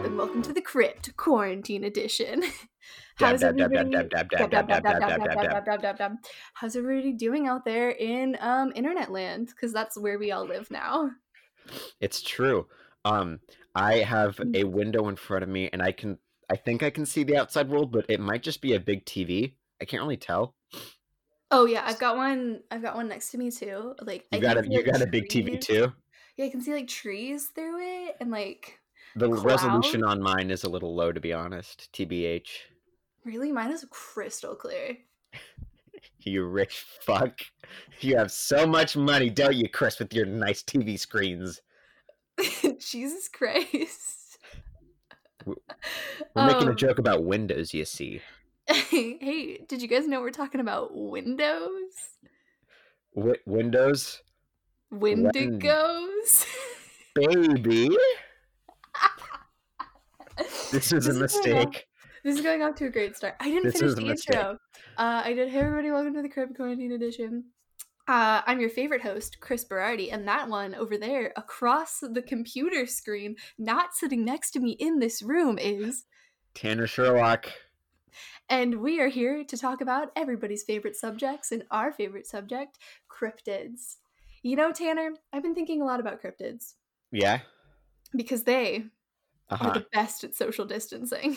up, 0.00 0.06
and 0.06 0.16
welcome 0.16 0.40
to 0.40 0.52
the 0.52 0.62
Crypt 0.62 1.14
Quarantine 1.16 1.84
Edition. 1.84 2.42
How's 3.16 3.42
everybody 3.42 3.90
doing 7.12 7.46
out 7.46 7.64
there 7.66 7.90
in 7.90 8.36
um, 8.40 8.72
internet 8.74 9.12
land? 9.12 9.48
Because 9.48 9.74
that's 9.74 9.98
where 9.98 10.18
we 10.18 10.32
all 10.32 10.46
live 10.46 10.70
now. 10.70 11.10
It's 12.00 12.22
true. 12.22 12.66
Um, 13.04 13.40
I 13.74 13.96
have 13.96 14.40
a 14.54 14.64
window 14.64 15.08
in 15.08 15.16
front 15.16 15.42
of 15.42 15.50
me, 15.50 15.68
and 15.70 15.82
I 15.82 15.92
can, 15.92 16.16
I 16.50 16.56
think 16.56 16.82
I 16.82 16.88
can 16.88 17.04
see 17.04 17.22
the 17.22 17.36
outside 17.36 17.68
world, 17.68 17.92
but 17.92 18.06
it 18.08 18.20
might 18.20 18.42
just 18.42 18.62
be 18.62 18.74
a 18.74 18.80
big 18.80 19.04
TV. 19.04 19.54
I 19.82 19.84
can't 19.84 20.02
really 20.02 20.16
tell. 20.16 20.54
Oh 21.50 21.66
yeah, 21.66 21.82
I've 21.84 21.98
got 21.98 22.16
one. 22.16 22.60
I've 22.70 22.82
got 22.82 22.96
one 22.96 23.08
next 23.08 23.32
to 23.32 23.38
me 23.38 23.50
too. 23.50 23.94
Like 24.00 24.24
you 24.32 24.40
got 24.40 24.56
a 24.56 24.66
you 24.66 24.82
got 24.82 25.02
a 25.02 25.06
big 25.06 25.28
TV 25.28 25.60
too. 25.60 25.92
Yeah, 26.36 26.46
I 26.46 26.48
can 26.48 26.62
see 26.62 26.72
like 26.72 26.88
trees 26.88 27.50
through 27.54 27.80
it 27.80 28.16
and 28.20 28.30
like 28.30 28.79
the 29.16 29.28
resolution 29.30 30.04
on 30.04 30.20
mine 30.22 30.50
is 30.50 30.64
a 30.64 30.68
little 30.68 30.94
low, 30.94 31.12
to 31.12 31.20
be 31.20 31.32
honest. 31.32 31.88
Tbh. 31.92 32.46
really, 33.24 33.52
mine 33.52 33.70
is 33.72 33.84
crystal 33.90 34.54
clear. 34.54 34.96
You 36.22 36.44
rich 36.44 36.84
fuck. 37.02 37.40
You 38.00 38.16
have 38.16 38.30
so 38.30 38.66
much 38.66 38.96
money, 38.96 39.28
don't 39.30 39.54
you, 39.56 39.68
Kris, 39.68 39.98
with 39.98 40.12
your 40.14 40.24
nice 40.26 40.62
TV 40.62 40.98
screens? 40.98 41.60
Jesus 42.78 43.28
Christ. 43.28 44.38
We're 45.46 45.56
making 46.34 46.68
a 46.68 46.70
Um, 46.72 46.76
joke 46.76 46.98
about 46.98 47.24
Windows, 47.24 47.72
you 47.74 47.84
see. 47.86 48.20
hey, 48.68 49.58
did 49.68 49.80
you 49.82 49.88
guys 49.88 50.06
know 50.06 50.20
we're 50.20 50.30
talking 50.30 50.60
about 50.60 50.94
windows? 50.94 51.92
Wi 53.14 53.36
Windows, 53.46 54.22
Wendigos? 54.92 56.46
baby. 57.14 57.96
This 60.70 60.92
is 60.92 61.06
a 61.06 61.10
going 61.12 61.16
off- 61.16 61.20
mistake. 61.34 61.86
This 62.22 62.36
is 62.36 62.42
going 62.42 62.62
off 62.62 62.74
to 62.76 62.86
a 62.86 62.90
great 62.90 63.16
start. 63.16 63.34
I 63.40 63.44
didn't 63.50 63.64
This 63.64 63.78
finish 63.78 63.94
the 63.94 64.00
mistake. 64.02 64.36
intro. 64.36 64.50
Uh, 64.98 65.22
I 65.24 65.32
did. 65.32 65.48
Hey, 65.50 65.60
everybody, 65.60 65.90
welcome 65.90 66.14
to 66.14 66.22
the 66.22 66.28
Crib 66.28 66.54
Quarantine 66.54 66.92
Edition. 66.92 67.44
Uh, 68.06 68.42
I'm 68.46 68.60
your 68.60 68.68
favorite 68.70 69.02
host, 69.02 69.40
Kris 69.40 69.64
Berardi, 69.64 70.12
and 70.12 70.26
that 70.28 70.48
one 70.48 70.74
over 70.74 70.98
there 70.98 71.32
across 71.36 72.00
the 72.00 72.20
computer 72.22 72.84
screen, 72.86 73.36
not 73.58 73.94
sitting 73.94 74.24
next 74.24 74.50
to 74.52 74.60
me 74.60 74.72
in 74.72 74.98
this 74.98 75.22
room, 75.22 75.58
is. 75.58 76.04
Tanner 76.54 76.86
Sherlock. 76.86 77.50
And 78.48 78.80
we 78.80 79.00
are 79.00 79.08
here 79.08 79.44
to 79.44 79.56
talk 79.56 79.80
about 79.80 80.10
everybody's 80.16 80.64
favorite 80.64 80.96
subjects 80.96 81.52
and 81.52 81.64
our 81.70 81.92
favorite 81.92 82.26
subject, 82.26 82.78
cryptids. 83.08 83.96
You 84.42 84.56
know, 84.56 84.72
Tanner, 84.72 85.10
I've 85.32 85.42
been 85.42 85.54
thinking 85.54 85.80
a 85.80 85.84
lot 85.84 86.00
about 86.00 86.20
cryptids 86.20 86.74
Yeah. 87.12 87.40
because 88.14 88.42
they 88.42 88.86
Uh 89.50 89.56
are 89.60 89.74
the 89.74 89.86
best 89.92 90.24
at 90.24 90.34
social 90.34 90.64
distancing. 90.64 91.36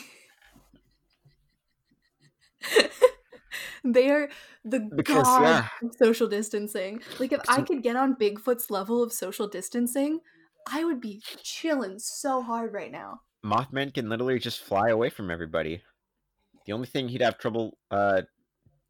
they 3.84 4.10
are 4.10 4.30
the 4.64 4.80
Because, 4.80 5.24
god 5.24 5.42
yeah. 5.42 5.68
of 5.82 5.96
social 5.96 6.28
distancing. 6.28 7.02
Like 7.20 7.32
if 7.32 7.42
I 7.48 7.62
could 7.62 7.84
get 7.84 7.96
on 7.96 8.16
Bigfoot's 8.16 8.70
level 8.70 9.04
of 9.04 9.12
social 9.12 9.48
distancing, 9.48 10.20
I 10.72 10.84
would 10.86 11.02
be 11.02 11.22
chilling 11.42 12.00
so 12.00 12.42
hard 12.42 12.74
right 12.74 12.92
now. 12.92 13.22
Mothman 13.46 13.94
can 13.94 14.10
literally 14.10 14.40
just 14.40 14.62
fly 14.62 14.90
away 14.90 15.10
from 15.10 15.30
everybody. 15.30 15.82
The 16.66 16.74
only 16.74 16.88
thing 16.88 17.10
he'd 17.10 17.22
have 17.22 17.38
trouble 17.38 17.78
uh, 17.92 18.22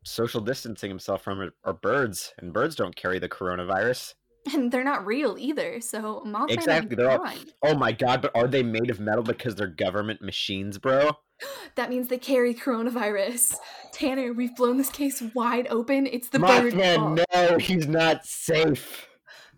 social 0.03 0.41
distancing 0.41 0.89
himself 0.89 1.23
from 1.23 1.41
are, 1.41 1.55
are 1.63 1.73
birds, 1.73 2.33
and 2.38 2.53
birds 2.53 2.75
don't 2.75 2.95
carry 2.95 3.17
the 3.17 3.29
coronavirus. 3.29 4.13
And 4.52 4.72
they're 4.72 4.83
not 4.83 5.05
real 5.05 5.38
either, 5.39 5.80
so 5.80 6.22
Mothman 6.25 6.49
Exactly, 6.52 6.95
they're 6.97 7.11
all- 7.11 7.34
Oh 7.63 7.75
my 7.78 7.94
god! 7.94 8.22
But 8.22 8.31
are 8.35 8.47
they 8.47 8.62
made 8.62 8.90
of 8.90 9.00
metal 9.00 9.23
because 9.23 9.56
they're 9.56 9.67
government 9.67 10.22
machines, 10.22 10.78
bro? 10.78 11.12
That 11.75 11.90
means 11.90 12.07
they 12.07 12.17
carry 12.17 12.53
coronavirus. 12.53 13.56
Tanner, 13.91 14.31
we've 14.34 14.56
blown 14.56 14.78
this 14.78 14.90
case 14.90 15.22
wide 15.34 15.67
open. 15.69 16.07
It's 16.07 16.29
the 16.29 16.40
bird. 16.40 16.73
Mothman, 16.73 17.23
no, 17.34 17.57
he's 17.57 17.88
not 17.88 18.25
safe. 18.25 19.07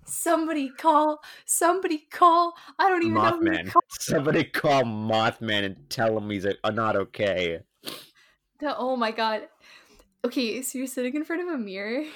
Somebody 0.05 0.69
call. 0.69 1.19
Somebody 1.45 2.05
call. 2.11 2.53
I 2.79 2.89
don't 2.89 3.01
even 3.03 3.15
know 3.15 3.37
who 3.37 3.41
Mothman, 3.49 3.73
somebody 3.99 4.43
call 4.45 4.83
Mothman 4.83 5.63
and 5.65 5.89
tell 5.89 6.17
him 6.17 6.29
he's 6.29 6.45
not 6.63 6.95
okay. 6.95 7.59
The- 8.59 8.77
Oh 8.77 8.95
my 8.95 9.11
god. 9.11 9.49
Okay, 10.25 10.63
so 10.63 10.79
you're 10.79 10.87
sitting 10.87 11.13
in 11.13 11.23
front 11.23 11.43
of 11.43 11.53
a 11.53 11.57
mirror. 11.57 12.03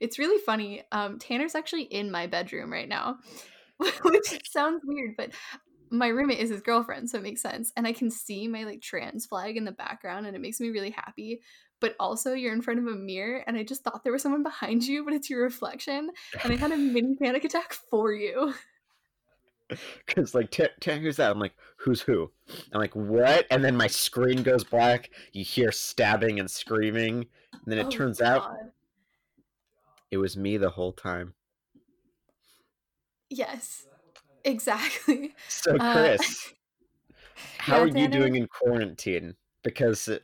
It's 0.00 0.18
really 0.18 0.42
funny. 0.44 0.82
Um, 0.90 1.20
Tanner's 1.20 1.54
actually 1.54 1.82
in 1.82 2.10
my 2.10 2.26
bedroom 2.26 2.72
right 2.72 2.88
now, 2.88 3.18
which 3.78 4.40
sounds 4.50 4.82
weird, 4.84 5.14
but 5.16 5.30
my 5.88 6.08
roommate 6.08 6.40
is 6.40 6.50
his 6.50 6.60
girlfriend, 6.60 7.08
so 7.08 7.18
it 7.18 7.22
makes 7.22 7.40
sense. 7.40 7.72
And 7.76 7.86
I 7.86 7.92
can 7.92 8.10
see 8.10 8.48
my 8.48 8.64
like 8.64 8.82
trans 8.82 9.26
flag 9.26 9.56
in 9.56 9.64
the 9.64 9.70
background, 9.70 10.26
and 10.26 10.34
it 10.34 10.40
makes 10.40 10.58
me 10.58 10.70
really 10.70 10.90
happy. 10.90 11.42
But 11.80 11.94
also, 12.00 12.32
you're 12.32 12.52
in 12.52 12.60
front 12.60 12.80
of 12.80 12.86
a 12.88 12.96
mirror, 12.96 13.44
and 13.46 13.56
I 13.56 13.62
just 13.62 13.84
thought 13.84 14.02
there 14.02 14.12
was 14.12 14.20
someone 14.20 14.42
behind 14.42 14.84
you, 14.84 15.04
but 15.04 15.14
it's 15.14 15.30
your 15.30 15.44
reflection. 15.44 16.10
And 16.42 16.52
I 16.52 16.56
had 16.56 16.72
a 16.72 16.76
mini 16.76 17.14
panic 17.14 17.44
attack 17.44 17.72
for 17.72 18.12
you. 18.12 18.52
Because 20.06 20.34
like, 20.34 20.54
who's 20.54 21.16
that? 21.16 21.30
I'm 21.30 21.38
like, 21.38 21.54
who's 21.76 22.00
who? 22.00 22.30
I'm 22.72 22.80
like, 22.80 22.96
what? 22.96 23.46
And 23.50 23.62
then 23.64 23.76
my 23.76 23.86
screen 23.86 24.42
goes 24.42 24.64
black. 24.64 25.10
You 25.32 25.44
hear 25.44 25.70
stabbing 25.72 26.40
and 26.40 26.50
screaming, 26.50 27.16
and 27.18 27.26
then 27.66 27.78
it 27.78 27.84
Oh, 27.86 27.90
turns 27.90 28.20
out 28.20 28.58
it 30.10 30.18
was 30.18 30.36
me 30.36 30.56
the 30.56 30.70
whole 30.70 30.92
time. 30.92 31.34
Yes, 33.30 33.86
exactly. 34.44 35.34
So, 35.48 35.78
Uh, 35.78 35.92
Kris, 35.92 36.54
how 37.58 37.76
yeah, 37.76 37.82
are 37.82 37.86
you 37.86 38.08
doing 38.08 38.36
in 38.36 38.46
quarantine? 38.48 39.36
Because 39.62 40.08
uh, 40.08 40.18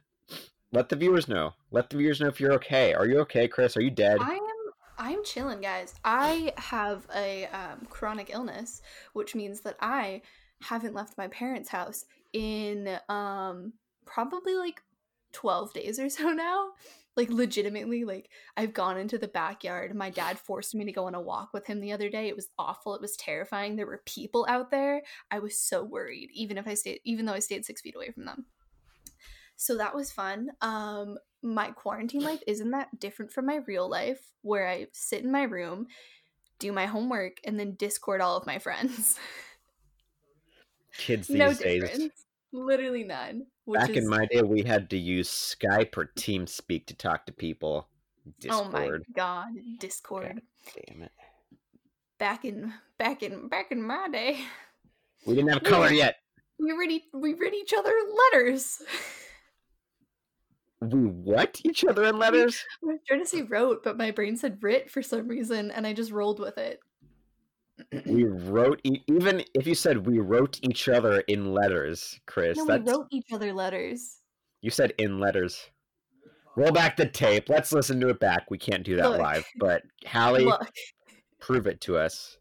let 0.73 0.89
the 0.89 0.97
viewers 0.97 1.29
know. 1.29 1.55
Let 1.71 1.91
the 1.91 1.97
viewers 1.99 2.21
know 2.21 2.29
if 2.29 2.41
you're 2.41 2.53
okay. 2.55 2.95
Are 2.95 3.07
you 3.07 3.19
okay, 3.21 3.49
Kris? 3.49 3.77
Are 3.77 3.83
you 3.83 3.91
dead? 3.91 4.19
I 4.21 4.35
am 4.35 4.54
I'm 4.99 5.25
chilling, 5.25 5.61
guys. 5.61 5.95
I 6.05 6.53
have 6.57 7.07
a 7.15 7.47
um, 7.47 7.87
chronic 7.89 8.31
illness, 8.33 8.83
which 9.13 9.35
means 9.35 9.61
that 9.61 9.77
I 9.81 10.23
haven't 10.63 10.95
left 10.95 11.19
my 11.19 11.29
parents' 11.29 11.69
house 11.69 12.05
in 12.33 12.99
um 13.09 13.73
probably 14.07 14.55
like 14.57 14.83
12 15.33 15.73
days 15.73 15.99
or 15.99 16.09
so 16.09 16.31
now. 16.31 16.71
Like 17.17 17.31
legitimately, 17.31 18.05
like 18.05 18.29
I've 18.57 18.73
gone 18.75 18.99
into 18.99 19.19
the 19.19 19.29
backyard. 19.29 19.95
My 19.95 20.11
dad 20.11 20.37
forced 20.39 20.75
me 20.75 20.85
to 20.85 20.93
go 20.93 21.05
on 21.07 21.15
a 21.15 21.21
walk 21.21 21.51
with 21.53 21.65
him 21.67 21.81
the 21.81 21.93
other 21.93 22.11
day. 22.11 22.29
It 22.29 22.35
was 22.35 22.49
awful. 22.59 22.95
It 22.97 23.01
was 23.01 23.17
terrifying. 23.17 23.77
There 23.77 23.87
were 23.87 24.03
people 24.05 24.45
out 24.49 24.73
there. 24.73 25.03
I 25.31 25.39
was 25.39 25.57
so 25.57 25.85
worried, 25.85 26.31
even 26.35 26.59
if 26.59 26.67
I 26.67 26.75
stayed 26.75 27.01
even 27.05 27.27
though 27.27 27.33
I 27.33 27.39
stayed 27.39 27.65
six 27.65 27.83
feet 27.83 27.95
away 27.95 28.11
from 28.11 28.25
them. 28.25 28.47
So 29.57 29.77
that 29.77 29.95
was 29.95 30.11
fun. 30.11 30.49
Um, 30.61 31.19
my 31.45 31.71
quarantine 31.71 32.23
life 32.23 32.43
isn't 32.47 32.71
that 32.73 32.99
different 32.99 33.33
from 33.33 33.47
my 33.47 33.57
real 33.67 33.89
life, 33.89 34.19
where 34.43 34.67
I 34.69 34.87
sit 34.93 35.23
in 35.23 35.31
my 35.31 35.43
room, 35.43 35.87
do 36.59 36.73
my 36.73 36.87
homework, 36.87 37.37
and 37.45 37.61
then 37.61 37.75
Discord 37.75 38.21
all 38.21 38.37
of 38.37 38.47
my 38.47 38.59
friends. 38.59 39.19
Kids 40.97 41.29
these 41.29 41.37
no 41.39 41.53
days. 41.53 41.83
difference. 41.83 42.13
Literally 42.53 43.03
none. 43.05 43.47
Which 43.65 43.81
Back 43.81 43.91
is, 43.91 43.97
in 44.05 44.09
my 44.09 44.27
day, 44.27 44.43
we 44.43 44.63
had 44.63 44.89
to 44.91 44.97
use 44.97 45.29
Skype 45.29 45.97
or 45.97 46.11
TeamSpeak 46.17 46.87
to 46.87 46.95
talk 46.95 47.27
to 47.27 47.33
people. 47.33 47.89
oh 48.51 48.65
my 48.65 48.81
Discord. 48.83 49.05
god, 49.15 49.49
Discord. 49.81 50.41
Damn 50.89 51.03
it. 51.03 51.13
Back 52.19 52.45
in 52.45 52.73
back 52.97 53.23
in 53.25 53.49
back 53.49 53.73
in 53.73 53.83
my 53.83 54.09
day, 54.09 54.39
We 55.27 55.35
didn't 55.35 55.51
have 55.51 55.63
We 55.65 55.69
color 55.71 55.87
were- 55.89 55.93
yet. 55.93 56.17
we 56.61 56.73
read 56.73 57.03
we 57.13 57.35
read 57.35 57.55
each 57.55 57.75
other 57.77 57.93
letters. 58.33 58.81
We 60.91 61.01
what? 61.07 61.61
Each 61.65 61.85
other 61.85 62.05
in 62.05 62.19
letters? 62.19 62.65
I 62.83 62.87
was 62.87 62.99
trying 63.07 63.21
to 63.21 63.27
say 63.27 63.43
wrote, 63.43 63.83
but 63.83 63.97
my 63.97 64.11
brain 64.11 64.37
said 64.37 64.59
writ 64.63 64.91
for 64.91 65.03
some 65.03 65.29
reason, 65.29 65.71
and 65.71 65.87
I 65.87 65.93
just 65.93 66.11
rolled 66.13 66.41
with 66.41 66.59
it. 66.59 66.81
we 68.07 68.25
wrote 68.25 68.81
e- 68.85 69.03
even 69.09 69.43
if 69.55 69.67
you 69.67 69.75
said 69.75 70.07
we 70.07 70.19
wrote 70.21 70.61
each 70.63 70.89
other 70.89 71.21
in 71.29 71.53
letters, 71.53 72.19
Kris. 72.27 72.57
No, 72.59 72.65
we 72.65 72.79
wrote 72.91 73.07
each 73.11 73.27
other 73.33 73.53
letters. 73.53 74.19
you 74.63 74.71
said 74.71 74.93
in 74.99 75.19
letters. 75.19 75.71
Roll 76.57 76.71
back 76.71 76.97
the 76.97 77.07
tape. 77.07 77.49
Let's 77.49 77.73
listen 77.73 78.01
to 78.01 78.09
it 78.11 78.21
back. 78.21 78.49
We 78.49 78.59
can't 78.59 78.85
do 78.85 78.95
that 78.97 79.11
Look. 79.11 79.19
live, 79.19 79.45
but 79.59 79.83
Hallie, 80.07 80.45
Look, 80.45 80.71
prove 81.41 81.67
it 81.67 81.81
to 81.83 81.97
us. 81.97 82.39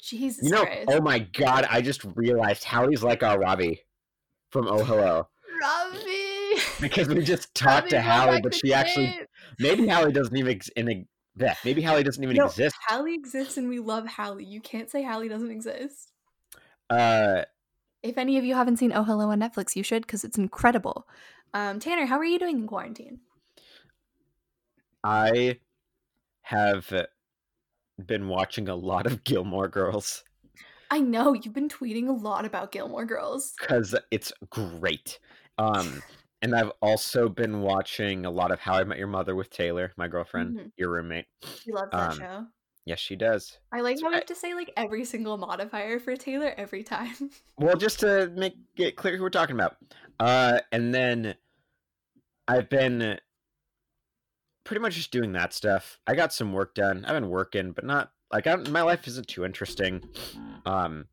Jesus 0.00 0.44
You 0.44 0.50
know, 0.50 0.64
Christ. 0.64 0.90
oh 0.92 1.00
my 1.00 1.20
god, 1.20 1.66
I 1.70 1.80
just 1.80 2.04
realized 2.16 2.64
Hallie's 2.64 3.04
like 3.04 3.22
our 3.22 3.38
Robbie 3.38 3.80
from 4.50 4.66
Oh 4.66 4.82
Hello. 4.82 5.28
Robbie. 5.62 5.98
Because 6.80 7.08
we 7.08 7.22
just 7.22 7.54
talked 7.54 7.90
to 7.90 8.00
Hallie, 8.02 8.40
but 8.40 8.52
back 8.52 8.60
she 8.64 8.72
actually 8.74 9.06
tape. 9.06 9.28
maybe 9.58 9.86
Hallie 9.86 10.12
doesn't 10.12 10.36
even 10.36 10.52
ex- 10.56 10.68
in 10.68 10.90
a, 10.90 11.06
yeah, 11.36 11.54
maybe 11.64 11.82
Hallie 11.82 12.02
doesn't 12.02 12.22
even 12.22 12.36
No, 12.36 12.46
exist. 12.46 12.76
Hallie 12.88 13.14
exists 13.14 13.56
and 13.56 13.68
we 13.68 13.78
love 13.78 14.06
Hallie. 14.06 14.44
You 14.44 14.60
can't 14.60 14.90
say 14.90 15.02
Hallie 15.02 15.28
doesn't 15.28 15.50
exist. 15.50 16.10
Uh 16.90 17.42
If 18.02 18.18
any 18.18 18.38
of 18.38 18.44
you 18.44 18.54
haven't 18.54 18.76
seen 18.78 18.92
Oh 18.92 19.04
Hello 19.04 19.30
on 19.30 19.40
Netflix, 19.40 19.74
you 19.76 19.82
should 19.82 20.02
because 20.06 20.24
it's 20.24 20.38
incredible. 20.38 21.06
Um, 21.54 21.78
Tanner, 21.78 22.06
how 22.06 22.18
are 22.18 22.24
you 22.24 22.38
doing 22.38 22.58
in 22.58 22.66
quarantine? 22.66 23.20
I 25.02 25.58
have 26.42 26.92
been 28.04 28.28
watching 28.28 28.68
a 28.68 28.74
lot 28.74 29.06
of 29.06 29.24
Gilmore 29.24 29.68
Girls. 29.68 30.24
I 30.90 31.00
know 31.00 31.32
you've 31.32 31.54
been 31.54 31.68
tweeting 31.68 32.08
a 32.08 32.12
lot 32.12 32.44
about 32.44 32.72
Gilmore 32.72 33.04
Girls. 33.06 33.54
because 33.58 33.94
it's 34.10 34.32
great. 34.50 35.18
Um, 35.58 36.02
and 36.44 36.54
I've 36.54 36.70
also 36.82 37.28
been 37.30 37.62
watching 37.62 38.26
a 38.26 38.30
lot 38.30 38.50
of 38.50 38.60
How 38.60 38.74
I 38.74 38.84
Met 38.84 38.98
Your 38.98 39.06
Mother 39.06 39.34
with 39.34 39.48
Taylor, 39.48 39.92
my 39.96 40.06
girlfriend, 40.08 40.58
Mhm. 40.58 40.72
your 40.76 40.90
roommate. 40.90 41.24
She 41.62 41.72
loves 41.72 41.90
that 41.90 42.10
Um, 42.12 42.18
show. 42.18 42.46
Yes, 42.84 42.98
she 42.98 43.16
does. 43.16 43.58
I 43.72 43.80
like 43.80 43.98
how 44.02 44.10
I- 44.10 44.16
have 44.16 44.26
to 44.26 44.34
say 44.34 44.52
like 44.54 44.70
every 44.76 45.06
single 45.06 45.38
modifier 45.38 45.98
for 45.98 46.14
Taylor 46.16 46.52
every 46.58 46.82
time. 46.84 47.14
Well, 47.58 47.76
just 47.76 48.00
to 48.00 48.28
make 48.36 48.56
it 48.76 48.94
clear 48.96 49.16
who 49.16 49.22
we're 49.22 49.30
talking 49.30 49.54
about. 49.56 49.78
Uh, 50.20 50.60
and 50.70 50.94
then 50.94 51.34
I've 52.46 52.68
been 52.68 53.18
pretty 54.64 54.80
much 54.80 54.96
just 54.96 55.12
doing 55.12 55.32
that 55.32 55.54
stuff. 55.54 55.98
I 56.06 56.14
got 56.14 56.32
some 56.34 56.52
work 56.52 56.74
done. 56.74 57.06
I've 57.06 57.14
been 57.14 57.30
working, 57.30 57.72
but 57.72 57.84
not 57.84 58.12
like 58.30 58.46
I, 58.46 58.56
my 58.56 58.82
life 58.82 59.08
isn't 59.08 59.28
too 59.28 59.46
interesting. 59.46 60.06
Um, 60.66 61.06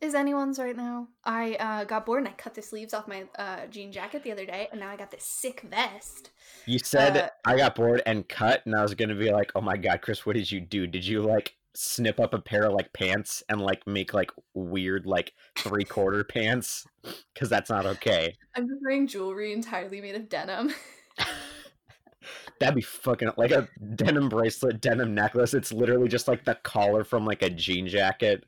Is 0.00 0.14
anyone's 0.14 0.58
right 0.58 0.76
now? 0.76 1.08
I 1.24 1.54
uh, 1.54 1.84
got 1.84 2.06
bored 2.06 2.20
and 2.20 2.28
I 2.28 2.32
cut 2.32 2.54
the 2.54 2.62
sleeves 2.62 2.94
off 2.94 3.08
my 3.08 3.24
uh, 3.36 3.66
jean 3.66 3.90
jacket 3.90 4.22
the 4.22 4.30
other 4.30 4.46
day, 4.46 4.68
and 4.70 4.80
now 4.80 4.90
I 4.90 4.96
got 4.96 5.10
this 5.10 5.24
sick 5.24 5.62
vest. 5.62 6.30
you 6.66 6.78
said 6.78 7.16
Uh, 7.16 7.28
I 7.44 7.56
got 7.56 7.74
bored 7.74 8.02
and 8.06 8.28
cut, 8.28 8.62
and 8.64 8.76
I 8.76 8.82
was 8.82 8.94
gonna 8.94 9.16
be 9.16 9.32
like, 9.32 9.50
"Oh 9.56 9.60
my 9.60 9.76
god, 9.76 10.00
Kris, 10.02 10.24
what 10.24 10.36
did 10.36 10.50
you 10.52 10.60
do? 10.60 10.86
Did 10.86 11.04
you 11.04 11.22
like 11.22 11.56
snip 11.74 12.20
up 12.20 12.32
a 12.32 12.38
pair 12.38 12.64
of 12.64 12.74
like 12.74 12.92
pants 12.92 13.42
and 13.48 13.60
like 13.60 13.86
make 13.86 14.14
like 14.14 14.30
weird 14.54 15.04
like 15.06 15.32
three 15.56 15.84
quarter 15.84 16.24
pants? 16.24 16.86
Because 17.34 17.48
that's 17.48 17.70
not 17.70 17.86
okay." 17.86 18.36
I'm 18.54 18.68
just 18.68 18.82
wearing 18.82 19.06
jewelry 19.06 19.52
entirely 19.52 20.00
made 20.00 20.14
of 20.14 20.28
denim. 20.28 20.74
That'd 22.60 22.74
be 22.74 22.82
fucking 22.82 23.30
like 23.36 23.52
a 23.52 23.68
denim 23.94 24.28
bracelet, 24.28 24.80
denim 24.80 25.14
necklace. 25.14 25.54
It's 25.54 25.72
literally 25.72 26.08
just 26.08 26.28
like 26.28 26.44
the 26.44 26.56
collar 26.56 27.04
from 27.04 27.24
like 27.24 27.42
a 27.42 27.50
jean 27.50 27.86
jacket 27.86 28.44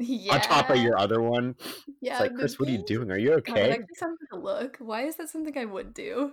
yeah. 0.00 0.34
on 0.34 0.40
top 0.40 0.70
of 0.70 0.76
your 0.78 0.98
other 0.98 1.20
one. 1.20 1.54
Yeah. 2.00 2.12
It's 2.14 2.20
like, 2.20 2.34
Kris, 2.34 2.58
what 2.58 2.68
are 2.68 2.72
you 2.72 2.84
doing? 2.86 3.10
Are 3.10 3.18
you 3.18 3.30
God, 3.30 3.56
that 3.56 3.70
okay? 3.70 3.78
sounds 3.94 4.18
like 4.20 4.40
a 4.40 4.42
look. 4.42 4.76
Why 4.78 5.02
is 5.02 5.16
that 5.16 5.28
something 5.28 5.56
I 5.56 5.64
would 5.64 5.94
do? 5.94 6.32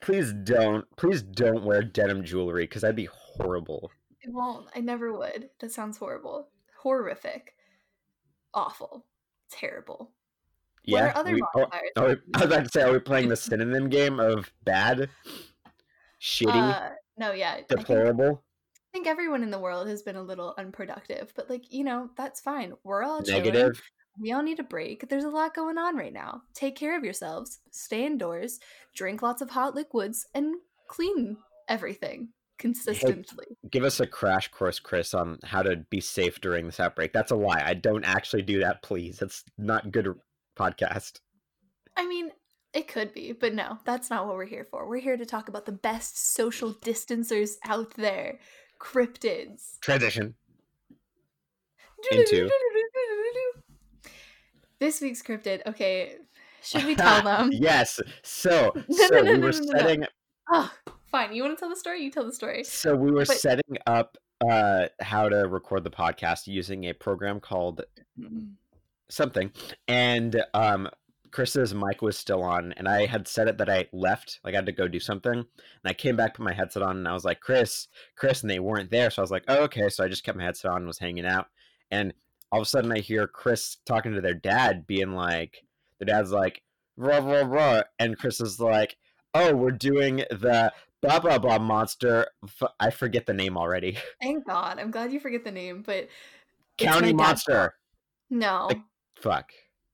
Please 0.00 0.32
don't, 0.44 0.84
please 0.96 1.22
don't 1.22 1.62
wear 1.64 1.82
denim 1.82 2.24
jewelry 2.24 2.64
because 2.64 2.82
that'd 2.82 2.96
be 2.96 3.08
horrible. 3.12 3.90
It 4.22 4.32
won't. 4.32 4.66
I 4.74 4.80
never 4.80 5.12
would. 5.12 5.50
That 5.60 5.72
sounds 5.72 5.98
horrible. 5.98 6.48
Horrific. 6.82 7.54
Awful. 8.54 9.04
Terrible. 9.50 10.10
What 10.86 11.02
are 11.02 11.16
other 11.16 11.34
we- 11.34 11.42
oh, 11.54 11.66
are 11.96 12.08
we- 12.08 12.16
I 12.34 12.38
was 12.38 12.42
about 12.42 12.64
to 12.64 12.70
say, 12.70 12.82
are 12.82 12.92
we 12.92 12.98
playing 12.98 13.28
the 13.28 13.36
synonym 13.36 13.88
game 13.88 14.18
of 14.18 14.50
bad, 14.64 15.10
shitty, 16.20 16.48
Uh, 16.54 16.90
no, 17.18 17.32
yeah. 17.32 17.56
Think, 17.68 17.86
I 18.90 18.92
think 18.92 19.06
everyone 19.06 19.44
in 19.44 19.52
the 19.52 19.58
world 19.58 19.86
has 19.86 20.02
been 20.02 20.16
a 20.16 20.22
little 20.22 20.52
unproductive, 20.58 21.32
but 21.36 21.48
like, 21.48 21.72
you 21.72 21.84
know, 21.84 22.10
that's 22.16 22.40
fine. 22.40 22.72
We're 22.82 23.04
all 23.04 23.22
chilling. 23.22 23.44
negative? 23.44 23.80
We 24.18 24.32
all 24.32 24.42
need 24.42 24.58
a 24.58 24.64
break. 24.64 25.08
There's 25.08 25.24
a 25.24 25.28
lot 25.28 25.54
going 25.54 25.78
on 25.78 25.96
right 25.96 26.12
now. 26.12 26.42
Take 26.54 26.74
care 26.74 26.98
of 26.98 27.04
yourselves. 27.04 27.60
Stay 27.70 28.04
indoors. 28.04 28.58
Drink 28.96 29.22
lots 29.22 29.42
of 29.42 29.50
hot 29.50 29.76
liquids 29.76 30.26
and 30.34 30.56
clean 30.88 31.36
everything 31.68 32.30
consistently. 32.58 33.46
Give 33.70 33.84
us 33.84 34.00
a 34.00 34.08
crash 34.08 34.48
course, 34.48 34.80
Kris, 34.80 35.14
on 35.14 35.38
how 35.44 35.62
to 35.62 35.76
be 35.88 36.00
safe 36.00 36.40
during 36.40 36.66
this 36.66 36.80
outbreak. 36.80 37.12
That's 37.12 37.30
a 37.30 37.36
lie. 37.36 37.62
I 37.64 37.74
don't 37.74 38.04
actually 38.04 38.42
do 38.42 38.58
that, 38.58 38.82
please. 38.82 39.18
That's 39.18 39.44
not 39.56 39.92
good 39.92 40.12
podcast. 40.58 41.20
I 41.96 42.06
mean, 42.08 42.30
it 42.74 42.88
could 42.88 43.14
be, 43.14 43.32
but 43.32 43.54
no, 43.54 43.78
that's 43.84 44.10
not 44.10 44.26
what 44.26 44.34
we're 44.34 44.46
here 44.46 44.66
for. 44.68 44.88
We're 44.88 44.98
here 44.98 45.16
to 45.16 45.26
talk 45.26 45.48
about 45.48 45.66
the 45.66 45.72
best 45.72 46.34
social 46.34 46.72
distancers 46.82 47.56
out 47.64 47.94
there. 47.94 48.38
Cryptids. 48.80 49.78
Transition. 49.80 50.34
Into. 52.10 52.48
This 54.78 55.02
week's 55.02 55.20
cryptid. 55.22 55.60
Okay, 55.66 56.14
should 56.62 56.84
we 56.84 56.94
tell 56.94 57.22
them? 57.22 57.50
yes. 57.52 58.00
So, 58.22 58.72
No, 58.88 58.96
so 59.08 59.14
no, 59.16 59.20
no, 59.20 59.32
we 59.34 59.38
were 59.38 59.52
setting. 59.52 60.06
Oh, 60.50 60.72
fine. 61.10 61.34
You 61.34 61.42
want 61.42 61.58
to 61.58 61.60
tell 61.60 61.68
the 61.68 61.76
story? 61.76 62.02
You 62.02 62.10
tell 62.10 62.24
the 62.24 62.32
story. 62.32 62.64
So 62.64 62.96
we 62.96 63.10
were 63.10 63.26
But- 63.26 63.36
setting 63.36 63.76
up 63.86 64.16
uh, 64.48 64.86
how 65.02 65.28
to 65.28 65.46
record 65.48 65.84
the 65.84 65.90
podcast 65.90 66.46
using 66.46 66.84
a 66.84 66.94
program 66.94 67.40
called 67.40 67.82
something, 69.10 69.52
and 69.86 70.42
um, 70.54 70.88
Kris's 71.32 71.74
mic 71.74 72.02
was 72.02 72.16
still 72.18 72.42
on, 72.42 72.72
and 72.76 72.88
I 72.88 73.06
had 73.06 73.28
said 73.28 73.48
it 73.48 73.58
that 73.58 73.68
I 73.70 73.86
left, 73.92 74.40
like 74.44 74.54
I 74.54 74.58
had 74.58 74.66
to 74.66 74.72
go 74.72 74.88
do 74.88 75.00
something, 75.00 75.32
and 75.32 75.46
I 75.84 75.92
came 75.92 76.16
back, 76.16 76.34
put 76.34 76.44
my 76.44 76.52
headset 76.52 76.82
on, 76.82 76.96
and 76.98 77.08
I 77.08 77.12
was 77.12 77.24
like, 77.24 77.40
Kris, 77.40 77.88
Kris, 78.16 78.42
and 78.42 78.50
they 78.50 78.58
weren't 78.60 78.90
there, 78.90 79.10
so 79.10 79.22
I 79.22 79.24
was 79.24 79.30
like, 79.30 79.44
oh, 79.48 79.62
okay, 79.64 79.88
so 79.88 80.04
I 80.04 80.08
just 80.08 80.24
kept 80.24 80.38
my 80.38 80.44
headset 80.44 80.70
on 80.70 80.78
and 80.78 80.86
was 80.86 80.98
hanging 80.98 81.26
out, 81.26 81.46
and 81.90 82.12
all 82.52 82.60
of 82.60 82.66
a 82.66 82.68
sudden 82.68 82.90
I 82.92 82.98
hear 82.98 83.26
Kris 83.26 83.76
talking 83.86 84.12
to 84.14 84.20
their 84.20 84.34
dad, 84.34 84.86
being 84.86 85.12
like, 85.12 85.64
their 85.98 86.06
dad's 86.06 86.32
like, 86.32 86.62
blah 86.98 87.20
blah 87.20 87.44
blah, 87.44 87.82
and 87.98 88.18
Kris 88.18 88.40
is 88.40 88.58
like, 88.60 88.96
oh, 89.34 89.54
we're 89.54 89.70
doing 89.70 90.24
the 90.30 90.72
blah 91.00 91.20
blah 91.20 91.38
blah 91.38 91.58
monster. 91.58 92.26
I 92.80 92.90
forget 92.90 93.26
the 93.26 93.34
name 93.34 93.56
already. 93.56 93.96
Thank 94.22 94.46
God. 94.46 94.78
I'm 94.78 94.90
glad 94.90 95.12
you 95.12 95.20
forget 95.20 95.44
the 95.44 95.52
name, 95.52 95.82
but 95.86 96.08
County 96.76 97.12
monster. 97.12 97.74
No, 98.30 98.66
Like- 98.68 98.80
Fuck. 99.20 99.52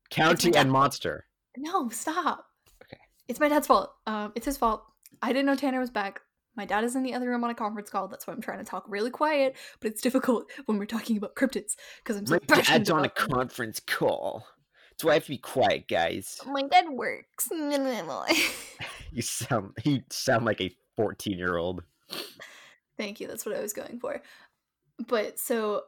County 0.08 0.54
and 0.54 0.70
monster. 0.70 1.25
No, 1.56 1.88
stop. 1.88 2.46
Okay. 2.82 3.00
It's 3.28 3.40
my 3.40 3.48
dad's 3.48 3.66
fault. 3.66 3.92
Um, 4.06 4.32
it's 4.34 4.46
his 4.46 4.56
fault. 4.56 4.84
I 5.22 5.28
didn't 5.28 5.46
know 5.46 5.56
Tanner 5.56 5.80
was 5.80 5.90
back. 5.90 6.20
My 6.56 6.64
dad 6.64 6.84
is 6.84 6.96
in 6.96 7.02
the 7.02 7.12
other 7.14 7.28
room 7.28 7.44
on 7.44 7.50
a 7.50 7.54
conference 7.54 7.90
call. 7.90 8.08
That's 8.08 8.26
why 8.26 8.32
I'm 8.32 8.40
trying 8.40 8.58
to 8.58 8.64
talk 8.64 8.84
really 8.88 9.10
quiet. 9.10 9.56
But 9.80 9.90
it's 9.90 10.00
difficult 10.00 10.50
when 10.66 10.78
we're 10.78 10.86
talking 10.86 11.16
about 11.16 11.34
cryptids 11.34 11.74
because 11.98 12.16
I'm 12.16 12.26
so 12.26 12.38
My 12.48 12.60
dad's 12.62 12.90
on 12.90 13.00
a 13.00 13.02
them. 13.02 13.10
conference 13.14 13.80
call. 13.80 14.46
That's 14.90 15.04
why 15.04 15.10
I 15.12 15.14
have 15.14 15.24
to 15.24 15.30
be 15.30 15.38
quiet, 15.38 15.88
guys. 15.88 16.40
My 16.46 16.62
dad 16.62 16.86
works. 16.88 17.48
You 19.12 19.22
sound 19.22 19.72
you 19.84 20.02
sound 20.10 20.44
like 20.44 20.60
a 20.60 20.70
14 20.96 21.38
year 21.38 21.56
old. 21.56 21.82
Thank 22.98 23.20
you. 23.20 23.26
That's 23.26 23.46
what 23.46 23.54
I 23.56 23.60
was 23.60 23.72
going 23.72 23.98
for. 23.98 24.20
But 25.06 25.38
so 25.38 25.82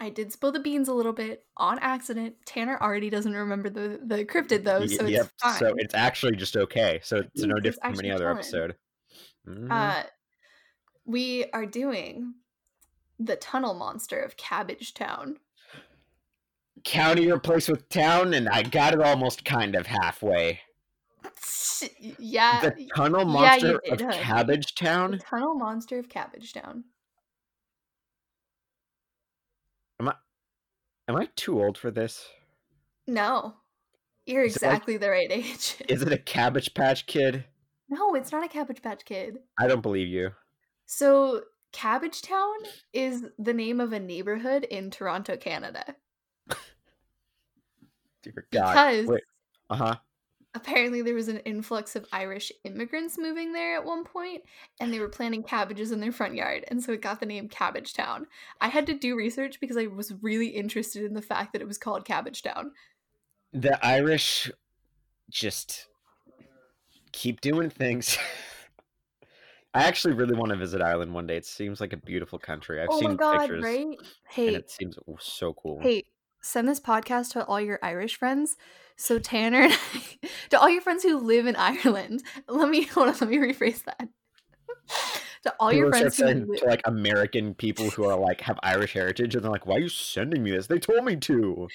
I 0.00 0.10
did 0.10 0.32
spill 0.32 0.52
the 0.52 0.58
beans 0.60 0.88
a 0.88 0.94
little 0.94 1.12
bit 1.12 1.44
on 1.56 1.78
accident. 1.78 2.34
Tanner 2.46 2.78
already 2.80 3.10
doesn't 3.10 3.32
remember 3.34 3.70
the 3.70 4.00
the 4.04 4.24
cryptid 4.24 4.64
though, 4.64 4.86
so 4.86 5.06
it's 5.06 5.30
fine. 5.40 5.58
so 5.58 5.74
it's 5.78 5.94
actually 5.94 6.36
just 6.36 6.56
okay. 6.56 7.00
So 7.02 7.18
it's 7.18 7.42
no 7.42 7.56
It's 7.56 7.64
different 7.64 7.96
from 7.96 8.04
any 8.04 8.10
other 8.12 8.30
episode. 8.30 8.76
Mhm. 9.48 9.70
uh, 9.70 10.04
we 11.04 11.44
are 11.52 11.66
doing 11.66 12.34
the 13.18 13.36
tunnel 13.36 13.74
monster 13.74 14.20
of 14.20 14.36
Cabbage 14.36 14.94
Town. 14.94 15.38
County 16.82 17.30
replaced 17.30 17.68
with 17.68 17.88
town, 17.88 18.34
and 18.34 18.48
I 18.48 18.62
got 18.62 18.94
it 18.94 19.00
almost 19.00 19.44
kind 19.44 19.74
of 19.74 19.86
halfway. 19.86 20.60
Yeah, 22.18 22.60
the 22.60 22.88
tunnel 22.94 23.24
monster 23.26 23.80
did, 23.84 24.00
of. 24.00 24.10
Cabbage 24.12 24.74
the 24.74 25.20
tunnel 25.22 25.54
monster 25.54 25.98
of 25.98 26.08
Cabbage 26.08 26.52
Town. 26.52 26.84
Am 31.08 31.16
I 31.16 31.28
too 31.36 31.62
old 31.62 31.76
for 31.76 31.90
this? 31.90 32.26
No, 33.06 33.54
you're 34.26 34.44
Is 34.44 34.56
it 34.56 34.62
like- 34.62 34.72
exactly 34.72 34.96
the 34.96 35.10
right 35.10 35.26
age. 35.30 35.76
Is 35.88 36.02
it 36.02 36.12
a 36.12 36.18
Cabbage 36.18 36.74
Patch 36.74 37.06
Kid? 37.06 37.44
no, 37.88 38.14
it's 38.14 38.32
not 38.32 38.44
a 38.44 38.48
Cabbage 38.48 38.82
Patch 38.82 39.04
Kid. 39.04 39.38
I 39.58 39.66
don't 39.66 39.82
believe 39.82 40.08
you. 40.08 40.30
So, 40.86 41.42
Cabbage 41.72 42.22
Town 42.22 42.54
is 42.92 43.24
the 43.38 43.52
name 43.52 43.80
of 43.80 43.92
a 43.92 44.00
neighborhood 44.00 44.64
in 44.64 44.90
Toronto, 44.90 45.36
Canada. 45.36 45.94
Dear 48.22 48.46
God. 48.52 49.02
Because 49.02 49.20
Uh 49.70 49.76
huh. 49.76 49.96
Apparently 50.54 51.02
there 51.02 51.14
was 51.14 51.28
an 51.28 51.38
influx 51.38 51.96
of 51.96 52.06
Irish 52.12 52.52
immigrants 52.64 53.18
moving 53.18 53.52
there 53.52 53.76
at 53.76 53.84
one 53.84 54.04
point, 54.04 54.42
and 54.80 54.92
they 54.92 55.00
were 55.00 55.08
planting 55.08 55.42
cabbages 55.42 55.92
in 55.92 56.00
their 56.00 56.12
front 56.12 56.34
yard, 56.34 56.64
and 56.68 56.82
so 56.82 56.92
it 56.92 57.02
got 57.02 57.20
the 57.20 57.26
name 57.26 57.48
Cabbage 57.48 57.94
Town. 57.94 58.26
I 58.60 58.68
had 58.68 58.86
to 58.86 58.94
do 58.94 59.16
research 59.16 59.60
because 59.60 59.76
I 59.76 59.86
was 59.86 60.12
really 60.22 60.48
interested 60.48 61.04
in 61.04 61.14
the 61.14 61.22
fact 61.22 61.52
that 61.52 61.62
it 61.62 61.68
was 61.68 61.78
called 61.78 62.04
Cabbage 62.04 62.42
Town. 62.42 62.72
The 63.52 63.84
Irish 63.84 64.50
just 65.30 65.88
keep 67.12 67.40
doing 67.40 67.70
things. 67.70 68.16
I 69.74 69.84
actually 69.84 70.14
really 70.14 70.36
want 70.36 70.50
to 70.50 70.56
visit 70.56 70.80
Ireland 70.80 71.12
one 71.12 71.26
day. 71.26 71.36
It 71.36 71.44
seems 71.44 71.80
like 71.80 71.92
a 71.92 71.96
beautiful 71.96 72.38
country. 72.38 72.80
I've 72.80 72.88
oh 72.90 73.00
seen 73.00 73.10
my 73.10 73.14
god, 73.16 73.40
pictures, 73.40 73.64
right? 73.64 73.98
Hey, 74.28 74.54
it 74.54 74.70
seems 74.70 74.96
so 75.18 75.52
cool. 75.54 75.80
hey, 75.82 76.04
send 76.44 76.68
this 76.68 76.80
podcast 76.80 77.32
to 77.32 77.44
all 77.44 77.60
your 77.60 77.78
Irish 77.82 78.16
friends. 78.16 78.56
So 78.96 79.18
Tanner, 79.18 79.62
and 79.62 79.72
I, 79.94 80.28
to 80.50 80.60
all 80.60 80.70
your 80.70 80.82
friends 80.82 81.02
who 81.02 81.18
live 81.18 81.46
in 81.46 81.56
Ireland. 81.56 82.22
Let 82.48 82.68
me 82.68 82.82
hold 82.86 83.08
on. 83.08 83.14
Let 83.14 83.28
me 83.28 83.38
rephrase 83.38 83.82
that. 83.84 84.08
to 85.42 85.54
all 85.58 85.72
your 85.72 85.90
friends 85.90 86.18
who 86.18 86.26
live, 86.26 86.60
to 86.60 86.66
like 86.66 86.82
American 86.84 87.54
people 87.54 87.90
who 87.90 88.04
are 88.04 88.18
like 88.18 88.40
have 88.42 88.58
Irish 88.62 88.92
heritage, 88.92 89.34
and 89.34 89.42
they're 89.42 89.50
like, 89.50 89.66
"Why 89.66 89.76
are 89.76 89.80
you 89.80 89.88
sending 89.88 90.42
me 90.42 90.52
this? 90.52 90.66
They 90.66 90.78
told 90.78 91.04
me 91.04 91.16
to." 91.16 91.68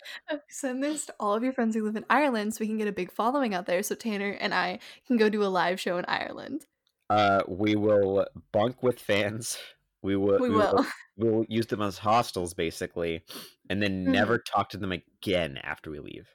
send 0.48 0.84
this 0.84 1.08
to 1.08 1.16
all 1.20 1.34
of 1.34 1.44
your 1.44 1.54
friends 1.54 1.76
who 1.76 1.84
live 1.84 1.96
in 1.96 2.06
Ireland, 2.10 2.54
so 2.54 2.60
we 2.62 2.68
can 2.68 2.78
get 2.78 2.88
a 2.88 2.94
big 2.94 3.12
following 3.12 3.54
out 3.54 3.66
there. 3.66 3.84
So 3.84 3.96
Tanner 3.96 4.38
and 4.40 4.54
I 4.54 4.80
can 5.08 5.18
go 5.18 5.30
do 5.30 5.44
a 5.44 5.46
live 5.46 5.80
show 5.80 5.98
in 5.98 6.06
Ireland. 6.08 6.66
Uh, 7.10 7.42
we 7.48 7.76
will 7.76 8.28
bunk 8.52 8.84
with 8.84 9.00
fans. 9.00 9.58
We 10.02 10.16
will. 10.16 10.40
We 10.40 10.50
We, 10.50 10.56
will. 10.56 10.86
We 11.18 11.30
will 11.30 11.46
use 11.50 11.68
them 11.68 11.82
as 11.82 11.98
hostels, 11.98 12.54
basically, 12.54 13.24
and 13.70 13.82
then 13.82 14.06
Mhm. 14.06 14.12
never 14.12 14.38
talk 14.38 14.70
to 14.70 14.78
them 14.78 14.92
again 14.94 15.58
after 15.58 15.92
we 15.92 16.00
leave. 16.00 16.28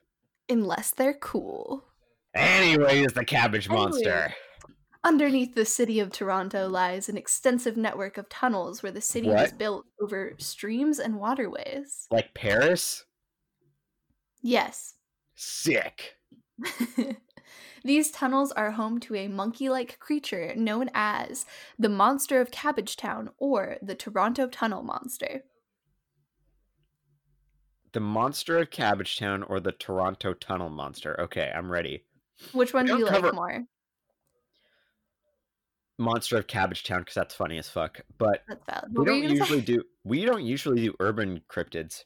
Unless 0.50 0.92
they're 0.92 1.14
cool. 1.14 1.84
Anyways, 2.34 3.12
the 3.14 3.24
cabbage 3.24 3.66
Anyway. 3.68 3.84
monster. 3.84 4.34
Underneath 5.04 5.54
the 5.54 5.64
city 5.64 6.00
of 6.00 6.10
Toronto 6.12 6.68
lies 6.68 7.08
an 7.08 7.16
extensive 7.16 7.76
network 7.76 8.16
of 8.18 8.28
tunnels 8.28 8.82
where 8.82 8.92
the 8.92 9.00
city 9.00 9.28
was 9.28 9.52
built 9.52 9.86
over 10.00 10.34
streams 10.38 10.98
and 10.98 11.18
waterways. 11.18 12.06
Like 12.10 12.32
Paris? 12.34 13.04
Yes. 14.42 14.94
Sick. 15.34 16.16
These 17.84 18.10
tunnels 18.10 18.50
are 18.52 18.70
home 18.70 18.98
to 19.00 19.14
a 19.14 19.28
monkey 19.28 19.68
like 19.68 19.98
creature 19.98 20.54
known 20.56 20.88
as 20.94 21.44
the 21.78 21.90
Monster 21.90 22.40
of 22.40 22.50
Cabbagetown 22.50 23.28
or 23.36 23.76
the 23.82 23.94
Toronto 23.94 24.48
Tunnel 24.48 24.82
Monster. 24.82 25.42
The 27.92 28.00
monster 28.00 28.58
of 28.58 28.70
Cabbagetown 28.70 29.44
or 29.48 29.60
the 29.60 29.70
Toronto 29.70 30.32
Tunnel 30.32 30.70
Monster. 30.70 31.20
Okay, 31.20 31.52
I'm 31.54 31.70
ready. 31.70 32.04
Which 32.52 32.72
one 32.72 32.86
do 32.86 32.98
you 32.98 33.06
cover- 33.06 33.26
like 33.26 33.34
more? 33.34 33.64
Monster 35.98 36.38
of 36.38 36.46
Cabbagetown 36.48 37.00
because 37.00 37.14
that's 37.14 37.34
funny 37.34 37.58
as 37.58 37.68
fuck. 37.68 38.00
But 38.18 38.42
we 38.90 39.04
don't 39.04 39.22
usually 39.22 39.60
say? 39.60 39.64
do. 39.64 39.84
We 40.02 40.24
don't 40.24 40.42
usually 40.42 40.86
do 40.86 40.94
urban 40.98 41.42
cryptids. 41.48 42.02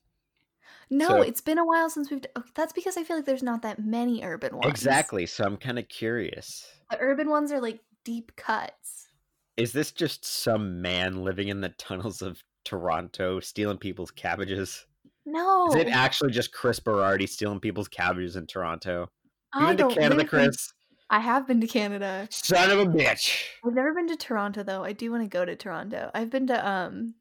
No, 0.91 1.09
so- 1.09 1.21
it's 1.23 1.41
been 1.41 1.59
a 1.59 1.65
while 1.65 1.91
since 1.91 2.11
we've. 2.11 2.21
d- 2.23 2.29
okay, 2.37 2.49
that's 2.55 2.73
because 2.73 2.97
I 2.97 3.05
feel 3.05 3.17
like 3.17 3.27
there's 3.27 3.43
not 3.43 3.63
that 3.63 3.79
many 3.85 4.23
urban 4.25 4.55
ones. 4.57 4.67
Exactly. 4.69 5.27
So 5.27 5.45
I'm 5.45 5.57
kind 5.57 5.79
of 5.79 5.89
curious. 5.89 6.67
The 6.91 6.99
urban 7.01 7.29
ones 7.29 7.53
are 7.53 7.61
like 7.61 7.81
deep 8.05 8.35
cuts. 8.37 9.09
Is 9.57 9.73
this 9.73 9.91
just 9.93 10.25
some 10.25 10.81
man 10.81 11.25
living 11.25 11.49
in 11.49 11.61
the 11.61 11.71
tunnels 11.71 12.23
of 12.23 12.43
Toronto 12.65 13.41
stealing 13.41 13.79
people's 13.79 14.11
cabbages? 14.11 14.87
No, 15.27 15.67
Is 15.69 15.75
it 15.75 15.89
actually 15.89 16.31
just 16.31 16.53
Kris 16.53 16.81
Berardi 16.81 17.29
stealing 17.29 17.61
people's 17.61 17.89
cabbages 17.89 18.37
in 18.37 18.47
Toronto? 18.47 19.09
You 19.55 19.61
I 19.61 19.67
been 19.69 19.77
to 19.77 19.83
don't 19.83 19.95
Canada, 19.95 20.15
live 20.15 20.21
in- 20.23 20.29
Kris? 20.29 20.73
I 21.11 21.19
have 21.21 21.47
been 21.47 21.61
to 21.61 21.67
Canada. 21.67 22.29
Son 22.31 22.71
of 22.71 22.79
a 22.79 22.87
bitch. 22.87 23.43
I've 23.67 23.75
never 23.75 23.93
been 23.95 24.09
to 24.09 24.17
Toronto 24.17 24.63
though. 24.63 24.85
I 24.85 24.93
do 24.93 25.11
want 25.11 25.23
to 25.25 25.29
go 25.29 25.45
to 25.45 25.57
Toronto. 25.57 26.11
I've 26.15 26.31
been 26.31 26.47
to 26.49 26.67
um 26.69 27.15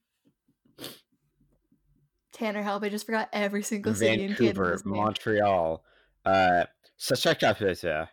Tanner 2.38 2.62
help. 2.62 2.84
I 2.84 2.90
just 2.90 3.06
forgot 3.06 3.30
every 3.34 3.64
single 3.64 3.96
city 3.96 4.24
in 4.24 4.30
Vancouver, 4.30 4.80
name. 4.86 4.96
Montreal, 4.96 5.84
uh, 6.26 6.66
Saskatchewan. 6.98 8.08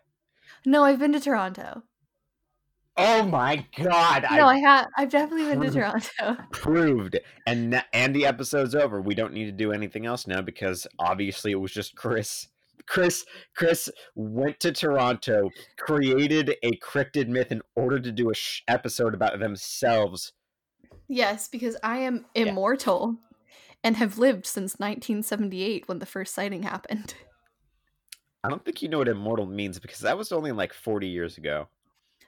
No, 0.66 0.84
I've 0.84 0.98
been 0.98 1.12
to 1.12 1.20
Toronto. 1.20 1.82
Oh 2.96 3.24
my 3.24 3.66
god! 3.76 4.24
no, 4.30 4.46
I 4.46 4.54
I 4.54 4.58
have. 4.58 4.86
I've 4.96 5.10
definitely 5.10 5.46
been 5.46 5.60
to 5.60 5.70
Toronto. 5.70 6.42
proved, 6.52 7.18
and 7.46 7.82
and 7.92 8.14
the 8.14 8.24
episode's 8.24 8.74
over. 8.74 9.00
We 9.00 9.14
don't 9.14 9.32
need 9.32 9.46
to 9.46 9.52
do 9.52 9.72
anything 9.72 10.06
else 10.06 10.26
now 10.26 10.40
because 10.40 10.86
obviously 10.98 11.50
it 11.50 11.60
was 11.60 11.72
just 11.72 11.96
Kris. 11.96 12.48
Kris, 12.86 13.24
Kris 13.56 13.88
went 14.14 14.60
to 14.60 14.70
Toronto, 14.70 15.48
created 15.78 16.54
a 16.62 16.72
cryptid 16.76 17.28
myth 17.28 17.50
in 17.50 17.62
order 17.74 17.98
to 17.98 18.12
do 18.12 18.30
a 18.30 18.34
sh- 18.34 18.62
episode 18.68 19.14
about 19.14 19.38
themselves. 19.38 20.32
Yes, 21.08 21.48
because 21.48 21.76
I 21.82 21.98
am 21.98 22.26
Yeah. 22.34 22.52
And 23.84 23.96
have 23.98 24.18
lived 24.18 24.46
since 24.46 24.80
1978 24.80 25.86
when 25.86 26.00
the 26.00 26.06
first 26.06 26.34
sighting 26.34 26.64
happened. 26.64 27.14
I 28.44 28.48
don't 28.50 28.64
think 28.64 28.82
you 28.82 28.88
know 28.88 28.98
what 28.98 29.08
immortal 29.08 29.46
means 29.46 29.78
because 29.78 30.00
that 30.00 30.18
was 30.18 30.30
only 30.32 30.52
like 30.52 30.72
forty 30.74 31.08
years 31.08 31.38
ago. 31.38 31.68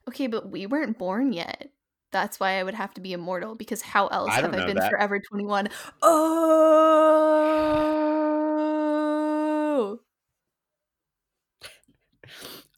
Okay, 0.08 0.26
but 0.26 0.50
we 0.50 0.66
weren't 0.66 0.98
born 0.98 1.32
yet. 1.32 1.70
That's 2.12 2.38
why 2.40 2.58
I 2.58 2.62
would 2.62 2.74
have 2.74 2.94
to 2.94 3.00
be 3.00 3.12
immortal 3.12 3.54
because 3.54 3.82
how 3.82 4.06
else 4.08 4.32
I 4.32 4.40
have 4.40 4.54
I 4.54 4.64
been 4.64 4.76
that. 4.76 4.90
forever 4.90 5.20
21? 5.20 5.68
Oh! 6.02 7.20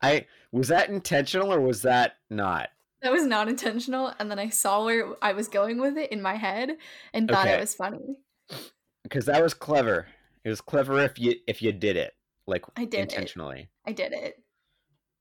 I 0.03 0.27
was 0.53 0.69
that 0.69 0.89
intentional 0.89 1.53
or 1.53 1.61
was 1.61 1.83
that 1.83 2.17
not? 2.31 2.71
That 3.03 3.13
was 3.13 3.27
not 3.27 3.49
intentional, 3.49 4.13
and 4.19 4.31
then 4.31 4.39
I 4.39 4.49
saw 4.49 4.85
where 4.85 5.15
I 5.23 5.33
was 5.33 5.49
going 5.49 5.79
with 5.81 5.97
it 5.97 6.11
in 6.13 6.21
my 6.23 6.35
head 6.35 6.77
and 7.13 7.29
thought 7.31 7.47
Okay. 7.47 7.55
it 7.57 7.61
was 7.61 7.75
funny. 7.75 8.17
Because 9.09 9.27
that 9.27 9.43
was 9.43 9.55
clever. 9.55 10.07
It 10.45 10.51
was 10.51 10.61
clever 10.61 11.01
if 11.01 11.19
you 11.19 11.35
if 11.47 11.63
you 11.63 11.73
did 11.73 11.97
it 11.97 12.15
like 12.49 12.65
I 12.77 12.85
did 12.85 13.01
it. 13.01 13.13
intentionally. 13.13 13.69
I 13.87 13.93
did 13.93 14.13
it. 14.13 14.43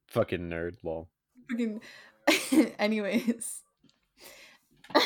Fucking 0.08 0.50
nerd, 0.50 0.77
lol. 0.84 1.10
Freaking. 1.51 1.82
Anyways. 2.79 3.63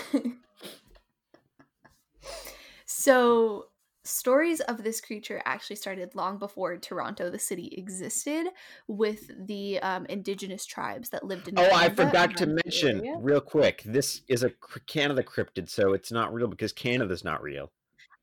so, 2.86 3.66
stories 4.04 4.60
of 4.62 4.84
this 4.84 5.02
creature 5.02 5.42
actually 5.46 5.76
started 5.76 6.14
long 6.14 6.38
before 6.38 6.78
Toronto, 6.78 7.32
the 7.32 7.40
city, 7.40 7.74
existed, 7.78 8.48
with 8.88 9.32
the 9.48 9.80
um, 9.80 10.06
indigenous 10.06 10.66
tribes 10.66 11.10
that 11.10 11.26
lived 11.26 11.48
in. 11.48 11.58
Oh, 11.58 11.70
I 11.74 11.90
forgot 11.90 12.38
to 12.38 12.46
mention 12.46 13.00
area. 13.00 13.18
real 13.20 13.42
quick. 13.42 13.82
This 13.86 14.22
is 14.28 14.44
a 14.44 14.52
Canada 14.86 15.24
cryptid, 15.24 15.70
so 15.70 15.94
it's 15.94 16.12
not 16.12 16.32
real 16.34 16.48
because 16.48 16.72
Canada's 16.72 17.24
not 17.24 17.42
real. 17.42 17.72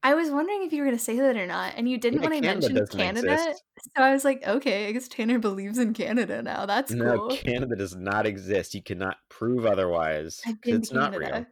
I 0.03 0.15
was 0.15 0.31
wondering 0.31 0.63
if 0.63 0.73
you 0.73 0.81
were 0.83 0.87
going 0.87 0.97
to 0.99 1.03
say 1.05 1.17
that 1.19 1.37
or 1.37 1.47
not, 1.47 1.75
and 1.77 1.89
you 1.89 1.99
didn't 1.99 2.23
Yeah, 2.23 2.29
when 2.29 2.33
I 2.39 2.41
Canada 2.41 2.69
mentioned 2.73 2.91
Canada. 2.91 3.33
exist. 3.33 3.65
So 3.97 4.03
I 4.03 4.13
was 4.13 4.25
like, 4.25 4.47
okay, 4.47 4.87
I 4.89 4.93
guess 4.93 5.09
Tanner 5.09 5.39
believes 5.41 5.79
in 5.79 5.93
Canada 5.93 6.41
now. 6.43 6.67
That's 6.67 6.93
No, 6.93 7.29
cool. 7.29 7.37
Canada 7.37 7.75
does 7.77 7.97
not 7.97 8.25
exist. 8.27 8.75
You 8.75 8.83
cannot 8.83 9.17
prove 9.29 9.67
otherwise. 9.67 10.41
I've 10.47 10.61
been 10.61 10.77
it's 10.77 10.91
to 10.91 10.95
not 10.95 11.13
Canada. 11.13 11.33
real. 11.33 11.47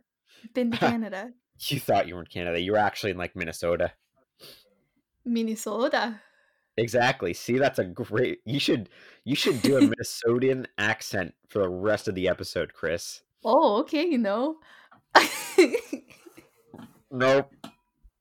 I've 0.44 0.54
been 0.54 0.70
to 0.70 0.76
Canada. 0.78 1.30
You 1.58 1.80
thought 1.80 2.06
you 2.06 2.14
were 2.14 2.20
in 2.20 2.26
Canada. 2.26 2.60
You 2.60 2.72
were 2.72 2.78
actually 2.78 3.10
in 3.12 3.18
like 3.18 3.34
Minnesota. 3.34 3.92
Minnesota. 5.24 6.20
Exactly. 6.76 7.32
See, 7.34 7.58
that's 7.58 7.78
a 7.78 7.84
great. 7.84 8.40
You 8.44 8.60
should 8.60 8.90
you 9.24 9.34
should 9.34 9.60
do 9.62 9.76
a 9.78 9.80
Minnesotan 9.88 10.66
accent 10.78 11.34
for 11.48 11.60
the 11.62 11.68
rest 11.68 12.06
of 12.06 12.14
the 12.14 12.28
episode, 12.28 12.74
Kris. 12.74 13.22
Oh, 13.44 13.78
okay, 13.80 14.06
you 14.06 14.18
know. 14.18 14.56
Nope. 17.10 17.52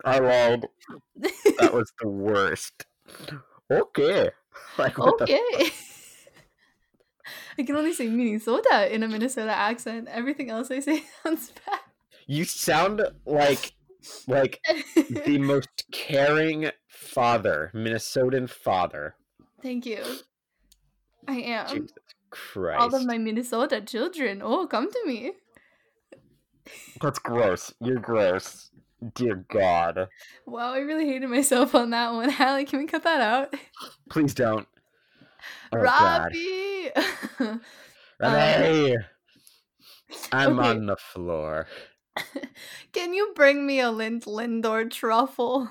I 0.06 0.20
lied. 0.20 0.68
That 1.58 1.74
was 1.74 1.92
the 2.00 2.08
worst. 2.08 2.86
Okay. 3.72 4.30
Like 4.78 4.98
okay. 4.98 5.42
I 7.58 7.64
can 7.64 7.76
only 7.76 7.94
say 7.94 8.08
Minnesota 8.08 8.94
in 8.94 9.04
a 9.04 9.08
Minnesota 9.08 9.52
accent. 9.52 10.08
Everything 10.10 10.50
else 10.50 10.72
I 10.72 10.80
say 10.80 11.04
sounds 11.24 11.52
bad. 11.66 11.80
You 12.26 12.46
sound 12.46 13.02
like 13.26 13.74
like 14.28 14.62
the 15.26 15.38
most 15.40 15.86
caring 15.92 16.70
father, 16.88 17.72
Minnesotan 17.74 18.50
father. 18.50 19.16
Thank 19.62 19.86
you. 19.86 20.04
I 21.28 21.38
am. 21.38 21.68
Jesus 21.70 21.92
Christ. 22.30 22.82
All 22.82 22.96
of 22.96 23.06
my 23.06 23.18
Minnesota 23.18 23.82
children. 23.82 24.42
Oh, 24.44 24.68
come 24.68 24.90
to 24.92 25.04
me. 25.06 25.34
That's 27.02 27.20
gross. 27.20 27.74
You're 27.80 28.00
gross. 28.00 28.72
Dear 29.14 29.46
God. 29.50 30.08
Wow, 30.46 30.74
I 30.74 30.80
really 30.80 31.08
hated 31.08 31.30
myself 31.30 31.76
on 31.76 31.90
that 31.92 32.14
one. 32.14 32.30
Hallie, 32.32 32.66
can 32.66 32.80
we 32.80 32.88
cut 32.88 33.04
that 33.04 33.22
out? 33.22 33.54
Please 34.10 34.34
don't. 34.34 34.68
Oh. 35.74 35.78
Robbie! 35.78 36.92
Robbie! 38.20 38.96
I'm 40.32 40.60
okay. 40.60 40.70
on 40.70 40.86
the 40.86 40.96
floor. 40.96 41.68
Can 42.94 43.14
you 43.14 43.34
bring 43.36 43.66
me 43.66 43.80
a 43.80 43.92
Lind 43.92 44.24
Lindor 44.24 44.90
truffle? 44.90 45.70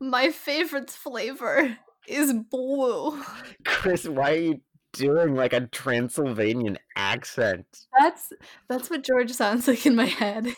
My 0.00 0.30
favorite 0.30 0.90
flavor 0.90 1.78
is 2.08 2.32
blue. 2.32 3.22
Kris, 3.64 4.08
why 4.08 4.32
are 4.32 4.36
you 4.36 4.60
doing 4.92 5.34
like 5.34 5.52
a 5.52 5.66
Transylvanian 5.68 6.78
accent? 6.96 7.66
That's 7.98 8.32
that's 8.68 8.90
what 8.90 9.04
George 9.04 9.30
sounds 9.30 9.68
like 9.68 9.86
in 9.86 9.94
my 9.94 10.06
head. 10.06 10.54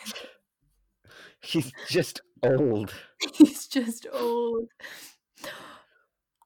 He's 1.46 1.72
just 1.88 2.20
old. 2.42 2.92
He's 3.34 3.66
just 3.66 4.06
old. 4.12 4.68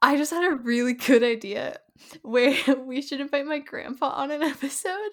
I 0.03 0.17
just 0.17 0.31
had 0.31 0.51
a 0.51 0.57
really 0.57 0.95
good 0.95 1.23
idea 1.23 1.79
where 2.23 2.55
we 2.85 3.03
should 3.03 3.21
invite 3.21 3.47
my 3.47 3.59
grandpa 3.59 4.09
on 4.11 4.31
an 4.31 4.43
episode. 4.43 5.13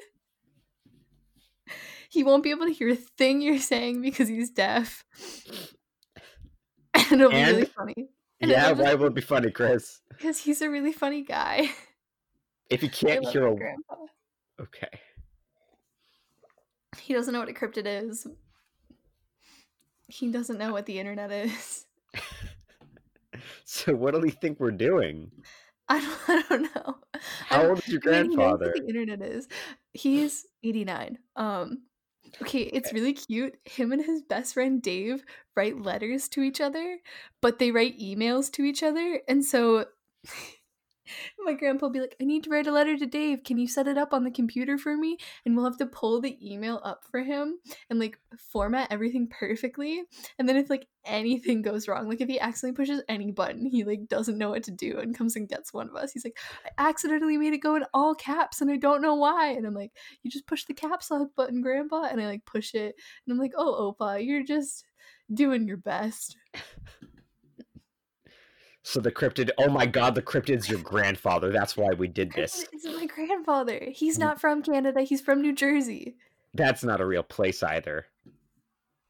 He 2.10 2.24
won't 2.24 2.44
be 2.44 2.52
able 2.52 2.66
to 2.66 2.74
hear 2.74 2.90
a 2.90 2.96
thing 2.96 3.42
you're 3.42 3.60
saying 3.60 4.02
because 4.02 4.28
he's 4.28 4.50
deaf. 4.50 5.04
And 7.10 7.22
it'll 7.22 7.32
be 7.32 7.38
really 7.38 7.66
funny. 7.66 8.10
And 8.42 8.52
Yeah, 8.52 8.72
why 8.72 8.94
would 8.94 9.08
it 9.08 9.14
be 9.14 9.22
funny, 9.22 9.52
Kris? 9.52 10.02
Because 10.10 10.40
he's 10.40 10.62
a 10.62 10.70
really 10.70 10.92
funny 10.92 11.22
guy. 11.22 11.70
If 12.70 12.82
he 12.82 12.90
can't 12.90 13.26
hear 13.30 13.48
a 13.48 13.56
grandpa. 13.56 13.96
okay. 14.60 14.90
He 17.00 17.14
doesn't 17.14 17.34
know 17.34 17.40
what 17.40 17.50
a 17.50 17.54
cryptid 17.54 17.86
is. 17.86 18.28
He 20.08 20.32
doesn't 20.32 20.58
know 20.58 20.72
what 20.74 20.86
the 20.86 21.00
internet 21.00 21.32
is. 21.32 21.86
So 23.66 23.94
what 23.96 24.14
do 24.14 24.22
we 24.22 24.30
think 24.32 24.60
we're 24.60 24.72
doing? 24.72 25.32
I 25.90 26.00
don't, 26.00 26.30
I 26.30 26.44
don't 26.50 26.76
know. 26.76 26.98
How 27.48 27.68
old 27.70 27.80
is 27.80 27.88
your 27.88 28.02
I 28.06 28.12
mean, 28.12 28.26
he 28.32 28.38
knows 28.38 28.58
what 28.60 28.72
grandfather? 28.72 28.74
the 28.74 28.88
internet 28.88 29.22
is. 29.22 29.48
He's 29.94 30.46
89. 30.64 31.18
Um 31.36 31.84
Okay, 32.42 32.62
it's 32.64 32.92
really 32.92 33.14
cute. 33.14 33.58
Him 33.66 33.94
and 33.94 34.04
his 34.04 34.22
best 34.22 34.54
friend 34.54 34.82
Dave 34.82 35.24
write 35.56 35.80
letters 35.82 36.28
to 36.30 36.42
each 36.42 36.60
other, 36.60 37.00
but 37.42 37.58
they 37.58 37.72
write 37.72 38.00
emails 38.00 38.52
to 38.54 38.64
each 38.64 38.84
other. 38.84 39.22
And 39.30 39.46
so 39.46 39.86
my 41.40 41.54
grandpa 41.54 41.86
will 41.86 41.94
be 41.94 42.00
like, 42.00 42.16
I 42.22 42.26
need 42.26 42.44
to 42.44 42.50
write 42.50 42.68
a 42.68 42.72
letter 42.72 42.98
to 42.98 43.06
Dave. 43.06 43.44
Can 43.44 43.58
you 43.58 43.68
set 43.68 43.88
it 43.88 43.98
up 43.98 44.14
on 44.14 44.24
the 44.24 44.32
computer 44.32 44.78
for 44.78 44.96
me? 44.96 45.18
And 45.46 45.56
we'll 45.56 45.66
have 45.66 45.78
to 45.78 45.86
pull 45.86 46.22
the 46.22 46.38
email 46.42 46.82
up 46.84 47.04
for 47.10 47.22
him 47.22 47.60
and 47.90 48.00
like 48.00 48.20
format 48.52 48.92
everything 48.92 49.28
perfectly. 49.28 50.04
And 50.38 50.48
then 50.48 50.58
if 50.58 50.70
like 50.70 50.88
anything 51.06 51.62
goes 51.62 51.88
wrong, 51.88 52.08
like 52.08 52.22
if 52.22 52.28
he 52.28 52.40
accidentally 52.40 52.76
pushes 52.76 53.04
any 53.08 53.32
button, 53.32 53.66
he 53.66 53.84
like 53.84 54.08
doesn't 54.08 54.38
know 54.38 54.50
what 54.50 54.64
to 54.64 54.72
do 54.72 55.00
and 55.00 55.18
comes 55.18 55.36
and 55.36 55.50
gets 55.50 55.74
one 55.74 55.90
of 55.90 55.96
us. 55.96 56.12
He's 56.12 56.26
like, 56.26 56.38
I 56.66 56.90
accidentally 56.90 57.38
made 57.38 57.54
it 57.54 57.60
go 57.60 57.76
in 57.76 57.86
all 57.94 58.16
caps 58.16 58.62
and 58.62 58.72
I 58.72 58.78
don't 58.78 59.02
know 59.02 59.16
why. 59.16 59.50
And 59.50 59.66
I'm 59.66 59.76
like, 59.76 59.92
you 60.24 60.32
just 60.32 60.48
push 60.48 60.66
the 60.66 60.74
caps 60.74 61.12
lock 61.12 61.30
button, 61.36 61.62
grandpa. 61.62 62.08
And 62.12 62.22
I 62.22 62.26
like 62.26 62.46
push 62.46 62.74
it. 62.74 62.96
And 63.26 63.34
I'm 63.34 63.40
like, 63.40 63.54
oh, 63.58 63.96
Opa, 64.00 64.26
you're 64.26 64.44
just 64.44 64.86
doing 65.34 65.68
your 65.68 65.78
best. 65.78 66.38
So 68.88 69.02
the 69.02 69.12
cryptid, 69.12 69.50
oh 69.58 69.68
my 69.68 69.86
god, 69.86 70.16
the 70.16 70.22
cryptid's 70.22 70.70
your 70.70 70.80
grandfather. 70.80 71.52
That's 71.52 71.76
why 71.76 71.90
we 71.90 72.08
did 72.08 72.32
this. 72.32 72.66
This 72.72 72.86
is 72.86 72.96
my 72.96 73.06
grandfather. 73.06 73.90
He's 73.92 74.18
not 74.18 74.40
from 74.40 74.64
Canada, 74.64 75.02
he's 75.02 75.20
from 75.20 75.42
New 75.42 75.54
Jersey. 75.54 76.16
That's 76.54 76.86
not 76.86 77.02
a 77.02 77.06
real 77.06 77.22
place 77.22 77.62
either. 77.62 78.06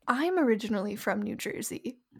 I'm 0.08 0.40
originally 0.40 0.96
from 0.96 1.22
New 1.22 1.36
Jersey. 1.36 2.00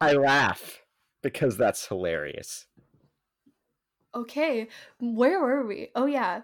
I 0.00 0.12
laugh 0.12 0.80
because 1.24 1.56
that's 1.56 1.88
hilarious. 1.88 2.66
Okay, 4.14 4.68
where 5.00 5.40
were 5.40 5.66
we? 5.66 5.88
Oh, 5.96 6.06
yeah. 6.06 6.42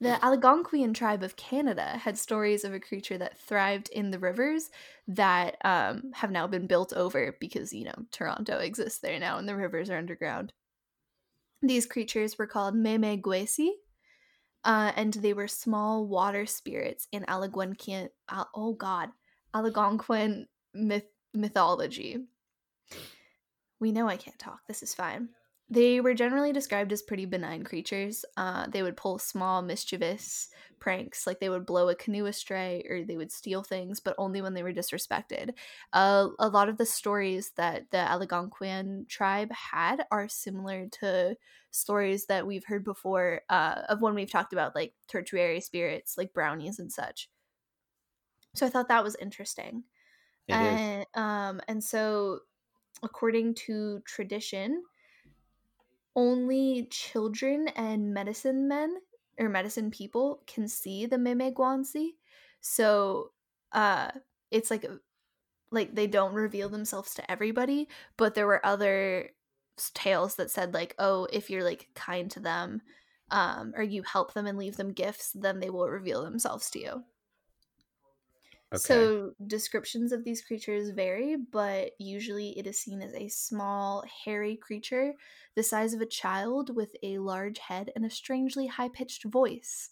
The 0.00 0.18
Algonquian 0.22 0.94
tribe 0.94 1.24
of 1.24 1.34
Canada 1.34 1.98
had 1.98 2.16
stories 2.16 2.62
of 2.62 2.72
a 2.72 2.78
creature 2.78 3.18
that 3.18 3.36
thrived 3.36 3.88
in 3.88 4.12
the 4.12 4.18
rivers 4.20 4.70
that 5.08 5.56
um, 5.64 6.12
have 6.14 6.30
now 6.30 6.46
been 6.46 6.68
built 6.68 6.92
over 6.92 7.36
because, 7.40 7.72
you 7.72 7.84
know, 7.84 8.06
Toronto 8.12 8.58
exists 8.58 9.00
there 9.00 9.18
now 9.18 9.38
and 9.38 9.48
the 9.48 9.56
rivers 9.56 9.90
are 9.90 9.98
underground. 9.98 10.52
These 11.62 11.86
creatures 11.86 12.38
were 12.38 12.46
called 12.46 12.76
Memegwesi, 12.76 13.70
uh, 14.64 14.92
and 14.94 15.14
they 15.14 15.32
were 15.32 15.48
small 15.48 16.06
water 16.06 16.46
spirits 16.46 17.08
in 17.10 17.24
Algonquian, 17.24 18.10
oh 18.54 18.74
god, 18.74 19.10
Algonquin 19.52 20.46
myth- 20.74 21.10
mythology. 21.34 22.18
We 23.80 23.90
know 23.90 24.08
I 24.08 24.16
can't 24.16 24.38
talk. 24.38 24.60
This 24.68 24.84
is 24.84 24.94
fine. 24.94 25.30
They 25.70 26.00
were 26.00 26.14
generally 26.14 26.52
described 26.52 26.92
as 26.92 27.02
pretty 27.02 27.26
benign 27.26 27.62
creatures. 27.62 28.24
Uh, 28.38 28.66
they 28.68 28.82
would 28.82 28.96
pull 28.96 29.18
small, 29.18 29.60
mischievous 29.60 30.48
pranks, 30.80 31.26
like 31.26 31.40
they 31.40 31.50
would 31.50 31.66
blow 31.66 31.90
a 31.90 31.94
canoe 31.94 32.24
astray 32.24 32.86
or 32.88 33.04
they 33.04 33.18
would 33.18 33.30
steal 33.30 33.62
things, 33.62 34.00
but 34.00 34.14
only 34.16 34.40
when 34.40 34.54
they 34.54 34.62
were 34.62 34.72
disrespected. 34.72 35.54
Uh, 35.92 36.28
a 36.38 36.48
lot 36.48 36.70
of 36.70 36.78
the 36.78 36.86
stories 36.86 37.50
that 37.52 37.90
the 37.90 37.98
Algonquian 37.98 39.06
tribe 39.08 39.52
had 39.52 40.06
are 40.10 40.26
similar 40.28 40.88
to 40.88 41.36
stories 41.70 42.26
that 42.26 42.46
we've 42.46 42.64
heard 42.64 42.82
before 42.84 43.42
uh, 43.50 43.82
of 43.90 44.00
when 44.00 44.14
we've 44.14 44.30
talked 44.30 44.54
about 44.54 44.74
like 44.74 44.94
tertiary 45.06 45.60
spirits, 45.60 46.16
like 46.16 46.32
brownies 46.32 46.78
and 46.78 46.90
such. 46.90 47.28
So 48.54 48.66
I 48.66 48.70
thought 48.70 48.88
that 48.88 49.04
was 49.04 49.16
interesting. 49.16 49.84
It 50.48 50.58
and, 50.60 51.06
um, 51.14 51.60
and 51.68 51.82
so, 51.84 52.42
according 53.02 53.54
to 53.54 54.00
tradition, 54.02 54.84
only 56.18 56.86
children 56.90 57.68
and 57.70 58.12
medicine 58.14 58.68
men 58.68 58.98
or 59.38 59.48
medicine 59.48 59.90
people 59.92 60.42
can 60.48 60.68
see 60.68 61.06
the 61.06 61.16
Memegwansi. 61.18 62.16
So 62.60 63.32
uh 63.72 64.10
it's 64.50 64.70
like 64.70 64.86
like 65.70 65.94
they 65.94 66.06
don't 66.06 66.34
reveal 66.34 66.68
themselves 66.68 67.14
to 67.14 67.30
everybody, 67.30 67.88
but 68.16 68.34
there 68.34 68.46
were 68.46 68.64
other 68.66 69.30
tales 69.94 70.36
that 70.36 70.50
said 70.50 70.74
like, 70.74 70.94
"Oh, 70.98 71.26
if 71.32 71.50
you're 71.50 71.64
like 71.64 71.90
kind 71.94 72.30
to 72.32 72.40
them, 72.40 72.82
um 73.30 73.74
or 73.76 73.82
you 73.82 74.02
help 74.02 74.34
them 74.34 74.46
and 74.46 74.58
leave 74.58 74.76
them 74.76 74.92
gifts, 74.92 75.32
then 75.32 75.60
they 75.60 75.70
will 75.70 75.88
reveal 75.88 76.22
themselves 76.24 76.70
to 76.72 76.80
you." 76.80 77.04
Okay. 78.70 78.78
So 78.78 79.32
descriptions 79.46 80.12
of 80.12 80.24
these 80.24 80.42
creatures 80.42 80.90
vary, 80.90 81.36
but 81.36 81.92
usually 81.98 82.58
it 82.58 82.66
is 82.66 82.78
seen 82.78 83.00
as 83.00 83.14
a 83.14 83.28
small, 83.28 84.04
hairy 84.24 84.56
creature 84.56 85.14
the 85.54 85.62
size 85.62 85.94
of 85.94 86.02
a 86.02 86.06
child 86.06 86.74
with 86.76 86.94
a 87.02 87.18
large 87.18 87.58
head 87.58 87.90
and 87.96 88.04
a 88.04 88.10
strangely 88.10 88.66
high 88.66 88.90
pitched 88.90 89.24
voice. 89.24 89.88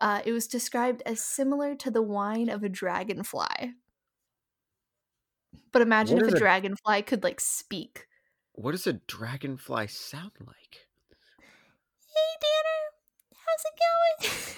Uh, 0.00 0.22
it 0.24 0.30
was 0.32 0.46
described 0.46 1.02
as 1.04 1.20
similar 1.20 1.74
to 1.74 1.90
the 1.90 2.02
whine 2.02 2.48
of 2.48 2.62
a 2.62 2.68
dragonfly. 2.68 3.74
But 5.72 5.82
imagine 5.82 6.18
What 6.18 6.26
if 6.28 6.34
a 6.34 6.36
a- 6.36 6.38
dragonfly 6.38 7.02
could 7.02 7.24
like 7.24 7.40
speak. 7.40 8.06
what 8.52 8.72
does 8.72 8.86
a 8.86 8.92
dragonfly 8.94 9.88
sound 9.88 10.32
like? 10.46 10.86
Hey, 12.06 12.38
Danner, 12.40 12.82
how's 13.34 13.64
it 13.64 13.74
going? 14.30 14.56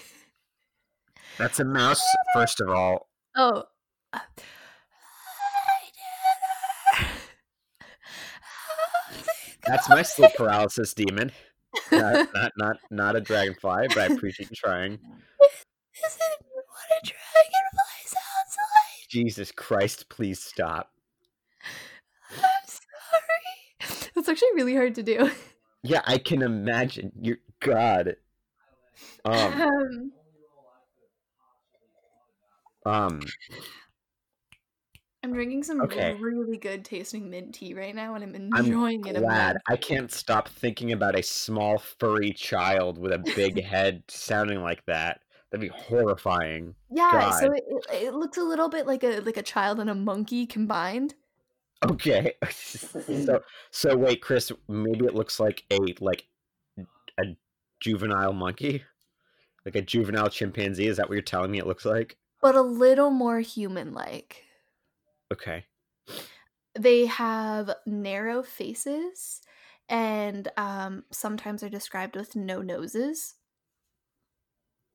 That's 1.39 1.59
a 1.61 1.65
mouse, 1.65 2.03
first 2.35 2.61
of 2.61 2.69
all. 2.69 3.10
Oh. 3.37 3.65
uh, 4.13 4.19
Hi, 4.19 5.91
Danner. 6.97 7.09
How's 8.43 9.27
it 9.27 9.59
That's 9.67 9.89
my 9.89 10.03
sleep 10.03 10.33
paralysis 10.37 10.95
demon. 10.95 11.33
Not, 11.93 12.29
not, 12.35 12.53
not, 12.57 12.77
not 12.91 13.17
a 13.17 13.21
dragonfly, 13.21 13.89
but 13.89 13.99
I 13.99 14.07
appreciate 14.07 14.51
you 14.51 14.57
trying. 14.57 14.99
This 15.41 16.19
what 16.43 17.03
a 17.03 17.07
dragonfly 17.07 18.03
sounds 18.07 18.57
like. 18.57 19.09
Jesus 19.09 19.53
Christ, 19.53 20.09
please 20.09 20.43
stop. 20.43 20.91
I'm 22.33 22.43
sorry. 22.67 24.11
That's 24.15 24.29
actually 24.29 24.55
really 24.55 24.75
hard 24.75 24.95
to 24.97 25.03
do. 25.03 25.31
Yeah, 25.83 26.03
I 26.05 26.19
can 26.19 26.43
imagine. 26.43 27.13
Your 27.21 27.39
God. 27.61 28.17
Um, 29.25 29.35
Um, 29.35 30.13
um, 32.87 33.21
I'm 35.23 35.35
drinking 35.35 35.65
some 35.65 35.81
Okay. 35.83 36.15
really 36.15 36.57
good 36.57 36.85
tasting 36.85 37.29
mint 37.29 37.55
tea 37.55 37.75
right 37.75 37.95
now, 37.95 38.15
and 38.15 38.25
I'm 38.25 38.35
enjoying 38.35 39.07
I'm 39.07 39.15
it. 39.15 39.15
glad. 39.23 39.59
I 39.69 39.77
can't 39.77 40.11
stop 40.11 40.49
thinking 40.49 40.93
about 40.93 41.19
a 41.19 41.23
small 41.23 41.79
furry 41.79 42.33
child 42.33 42.99
with 42.99 43.13
a 43.13 43.19
big 43.37 43.63
head 43.65 44.03
sounding 44.09 44.63
like 44.63 44.85
that. 44.87 45.21
That'd 45.51 45.61
be 45.61 45.77
horrifying. 45.77 46.75
Yeah, 46.91 47.31
so 47.31 47.47
God. 47.47 47.57
it, 47.57 47.65
it, 47.69 48.05
it 48.07 48.15
looks 48.15 48.39
a 48.39 48.43
little 48.43 48.69
bit 48.69 48.87
like 48.87 49.05
a 49.05 49.21
like 49.21 49.37
a 49.37 49.43
child 49.43 49.79
and 49.79 49.91
a 49.91 49.95
monkey 49.95 50.47
combined. 50.47 51.15
Okay. 51.85 52.35
so 52.51 53.41
so 53.71 53.97
wait, 53.97 54.23
Kris, 54.23 54.51
maybe 54.69 55.05
it 55.05 55.15
looks 55.15 55.39
like 55.39 55.65
a 55.71 55.79
like 56.01 56.27
a 57.19 57.25
juvenile 57.81 58.33
monkey? 58.33 58.83
Like 59.65 59.77
a 59.77 59.83
juvenile 59.83 60.31
chimpanzee? 60.31 60.87
Is 60.87 60.97
that 60.97 61.09
what 61.09 61.15
you're 61.15 61.23
telling 61.23 61.51
me 61.51 61.59
it 61.59 61.67
looks 61.67 61.85
like? 61.85 62.17
But 62.41 62.55
a 62.55 62.63
little 62.63 63.11
more 63.11 63.41
human 63.41 63.93
like. 63.95 64.45
Okay. 65.33 65.65
They 66.79 67.07
have 67.07 67.75
narrow 67.87 68.43
faces 68.43 69.41
and 69.89 70.51
um, 70.57 71.05
sometimes 71.11 71.63
are 71.63 71.69
described 71.69 72.17
with 72.17 72.37
no 72.37 72.63
noses. 72.63 73.35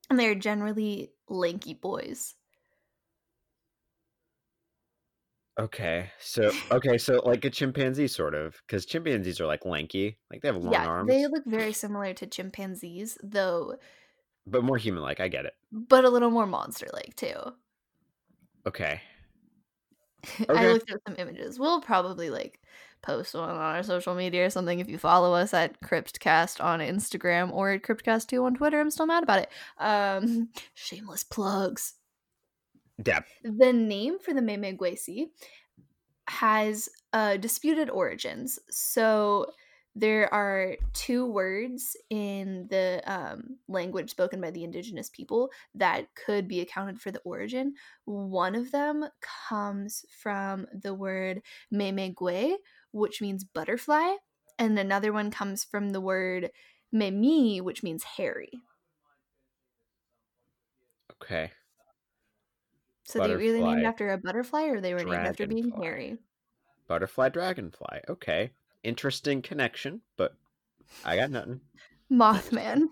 And 0.09 0.19
they're 0.19 0.35
generally 0.35 1.13
lanky 1.27 1.73
boys. 1.73 2.35
Okay. 5.59 6.11
So 6.19 6.51
okay, 6.71 6.97
so 6.97 7.21
like 7.25 7.45
a 7.45 7.49
chimpanzee 7.49 8.07
sort 8.07 8.35
of 8.35 8.61
cuz 8.67 8.85
chimpanzees 8.85 9.39
are 9.39 9.45
like 9.47 9.65
lanky, 9.65 10.17
like 10.29 10.41
they 10.41 10.49
have 10.49 10.57
long 10.57 10.73
yeah, 10.73 10.85
arms, 10.85 11.07
they 11.07 11.27
look 11.27 11.45
very 11.45 11.71
similar 11.71 12.13
to 12.13 12.27
chimpanzees, 12.27 13.17
though, 13.23 13.77
but 14.47 14.63
more 14.63 14.77
human 14.77 15.03
like. 15.03 15.19
I 15.19 15.27
get 15.27 15.45
it. 15.45 15.53
but 15.71 16.05
a 16.05 16.09
little 16.09 16.31
more 16.31 16.45
monster 16.47 16.87
like 16.93 17.15
too. 17.15 17.35
Okay. 18.67 19.01
I 20.49 20.67
looked 20.67 20.91
at 20.91 21.01
some 21.07 21.15
images. 21.17 21.59
We'll 21.59 21.81
probably 21.81 22.29
like 22.29 22.59
post 23.01 23.35
one 23.35 23.49
on 23.49 23.55
our 23.57 23.83
social 23.83 24.15
media 24.15 24.45
or 24.45 24.49
something 24.49 24.79
if 24.79 24.89
you 24.89 24.97
follow 24.97 25.33
us 25.33 25.53
at 25.53 25.79
Cryptcast 25.81 26.63
on 26.63 26.79
Instagram 26.79 27.51
or 27.51 27.71
at 27.71 27.83
Cryptcast2 27.83 28.43
on 28.43 28.55
Twitter. 28.55 28.79
I'm 28.79 28.89
still 28.89 29.05
mad 29.05 29.23
about 29.23 29.39
it. 29.39 29.49
Um, 29.77 30.49
shameless 30.73 31.23
plugs. 31.23 31.93
Yeah. 33.05 33.21
The 33.43 33.73
name 33.73 34.19
for 34.19 34.33
the 34.33 34.41
Memegwesi 34.41 35.27
has 36.27 36.89
uh, 37.13 37.37
disputed 37.37 37.89
origins. 37.89 38.57
So 38.69 39.47
there 39.95 40.31
are 40.33 40.75
two 40.93 41.25
words 41.25 41.95
in 42.09 42.67
the 42.69 43.01
um, 43.05 43.57
language 43.69 44.09
spoken 44.11 44.41
by 44.41 44.51
the 44.51 44.65
indigenous 44.65 45.09
people 45.09 45.49
that 45.73 46.07
could 46.15 46.47
be 46.49 46.59
accounted 46.59 46.99
for 46.99 47.11
the 47.11 47.21
origin. 47.21 47.75
One 48.03 48.55
of 48.55 48.71
them 48.71 49.05
comes 49.21 50.05
from 50.21 50.67
the 50.73 50.93
word 50.93 51.41
memegwe, 51.73 52.55
which 52.91 53.21
means 53.21 53.45
butterfly, 53.45 54.15
and 54.59 54.77
another 54.77 55.13
one 55.13 55.31
comes 55.31 55.63
from 55.63 55.91
the 55.91 56.01
word 56.01 56.51
memi, 56.93 57.61
which 57.61 57.81
means 57.81 58.03
hairy. 58.03 58.51
Okay. 61.13 61.51
So 63.05 63.19
they 63.19 63.29
were 63.29 63.41
either 63.41 63.59
named 63.59 63.85
after 63.85 64.11
a 64.11 64.17
butterfly 64.17 64.63
or 64.63 64.81
they 64.81 64.93
were 64.93 65.03
named 65.03 65.27
after 65.27 65.47
being 65.47 65.71
hairy. 65.71 66.17
Butterfly, 66.87 67.29
dragonfly. 67.29 68.01
Okay. 68.09 68.51
Interesting 68.85 69.41
connection, 69.41 70.01
but 70.15 70.35
I 71.03 71.15
got 71.15 71.31
nothing. 71.31 71.61
Mothman. 72.11 72.83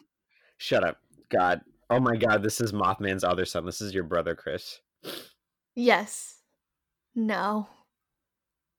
Shut 0.58 0.84
up. 0.84 0.98
God. 1.30 1.62
Oh 1.90 2.00
my 2.00 2.16
god, 2.16 2.42
this 2.42 2.60
is 2.60 2.72
Mothman's 2.72 3.24
other 3.24 3.46
son. 3.46 3.66
This 3.66 3.80
is 3.80 3.94
your 3.94 4.04
brother, 4.04 4.36
Kris. 4.36 4.80
Yes. 5.76 6.40
No. 7.14 7.68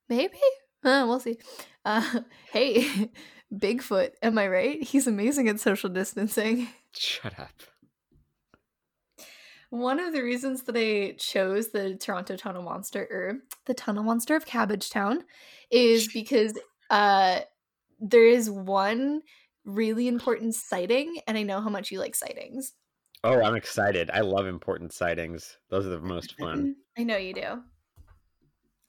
Maybe? 0.08 0.40
Uh, 0.82 1.04
we'll 1.06 1.20
see. 1.20 1.38
Uh, 1.84 2.20
hey, 2.52 3.10
Bigfoot, 3.54 4.10
am 4.20 4.36
I 4.36 4.48
right? 4.48 4.82
He's 4.82 5.06
amazing 5.06 5.48
at 5.48 5.60
social 5.60 5.90
distancing. 5.90 6.66
Shut 6.96 7.38
up. 7.38 7.62
One 9.70 10.00
of 10.00 10.12
the 10.12 10.22
reasons 10.22 10.62
that 10.62 10.76
I 10.76 11.14
chose 11.16 11.70
the 11.70 11.94
Toronto 11.94 12.36
Tunnel 12.36 12.62
Monster 12.62 13.06
or 13.08 13.38
the 13.66 13.74
Tunnel 13.74 14.02
Monster 14.02 14.34
of 14.34 14.46
Cabbage 14.46 14.90
Town 14.90 15.24
is 15.70 16.08
because 16.12 16.58
uh 16.90 17.40
there 18.00 18.26
is 18.26 18.50
one 18.50 19.22
really 19.64 20.08
important 20.08 20.54
sighting 20.54 21.20
and 21.26 21.38
I 21.38 21.42
know 21.42 21.60
how 21.60 21.70
much 21.70 21.90
you 21.90 21.98
like 21.98 22.14
sightings. 22.14 22.74
Oh, 23.24 23.40
I'm 23.40 23.56
excited. 23.56 24.10
I 24.12 24.20
love 24.20 24.46
important 24.46 24.92
sightings. 24.92 25.56
Those 25.70 25.86
are 25.86 25.90
the 25.90 26.00
most 26.00 26.38
fun. 26.38 26.76
I 26.98 27.04
know 27.04 27.16
you 27.16 27.32
do. 27.32 27.62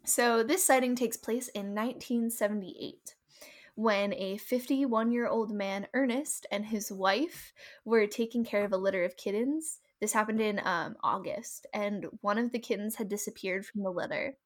So, 0.04 0.44
this 0.44 0.64
sighting 0.64 0.96
takes 0.96 1.18
place 1.18 1.48
in 1.48 1.74
1978 1.74 3.16
when 3.76 4.14
a 4.14 4.38
51 4.38 5.12
year 5.12 5.28
old 5.28 5.52
man, 5.52 5.88
Ernest, 5.94 6.46
and 6.52 6.66
his 6.66 6.92
wife 6.92 7.54
were 7.86 8.06
taking 8.08 8.44
care 8.44 8.66
of 8.66 8.74
a 8.74 8.78
litter 8.78 9.04
of 9.06 9.18
kittens. 9.18 9.80
This 10.02 10.14
happened 10.14 10.42
in 10.42 10.60
um, 10.66 10.96
August, 11.02 11.66
and 11.74 12.06
one 12.22 12.38
of 12.38 12.52
the 12.52 12.60
kittens 12.60 12.96
had 12.96 13.10
disappeared 13.10 13.66
from 13.66 13.84
the 13.84 13.90
litter. 13.90 14.38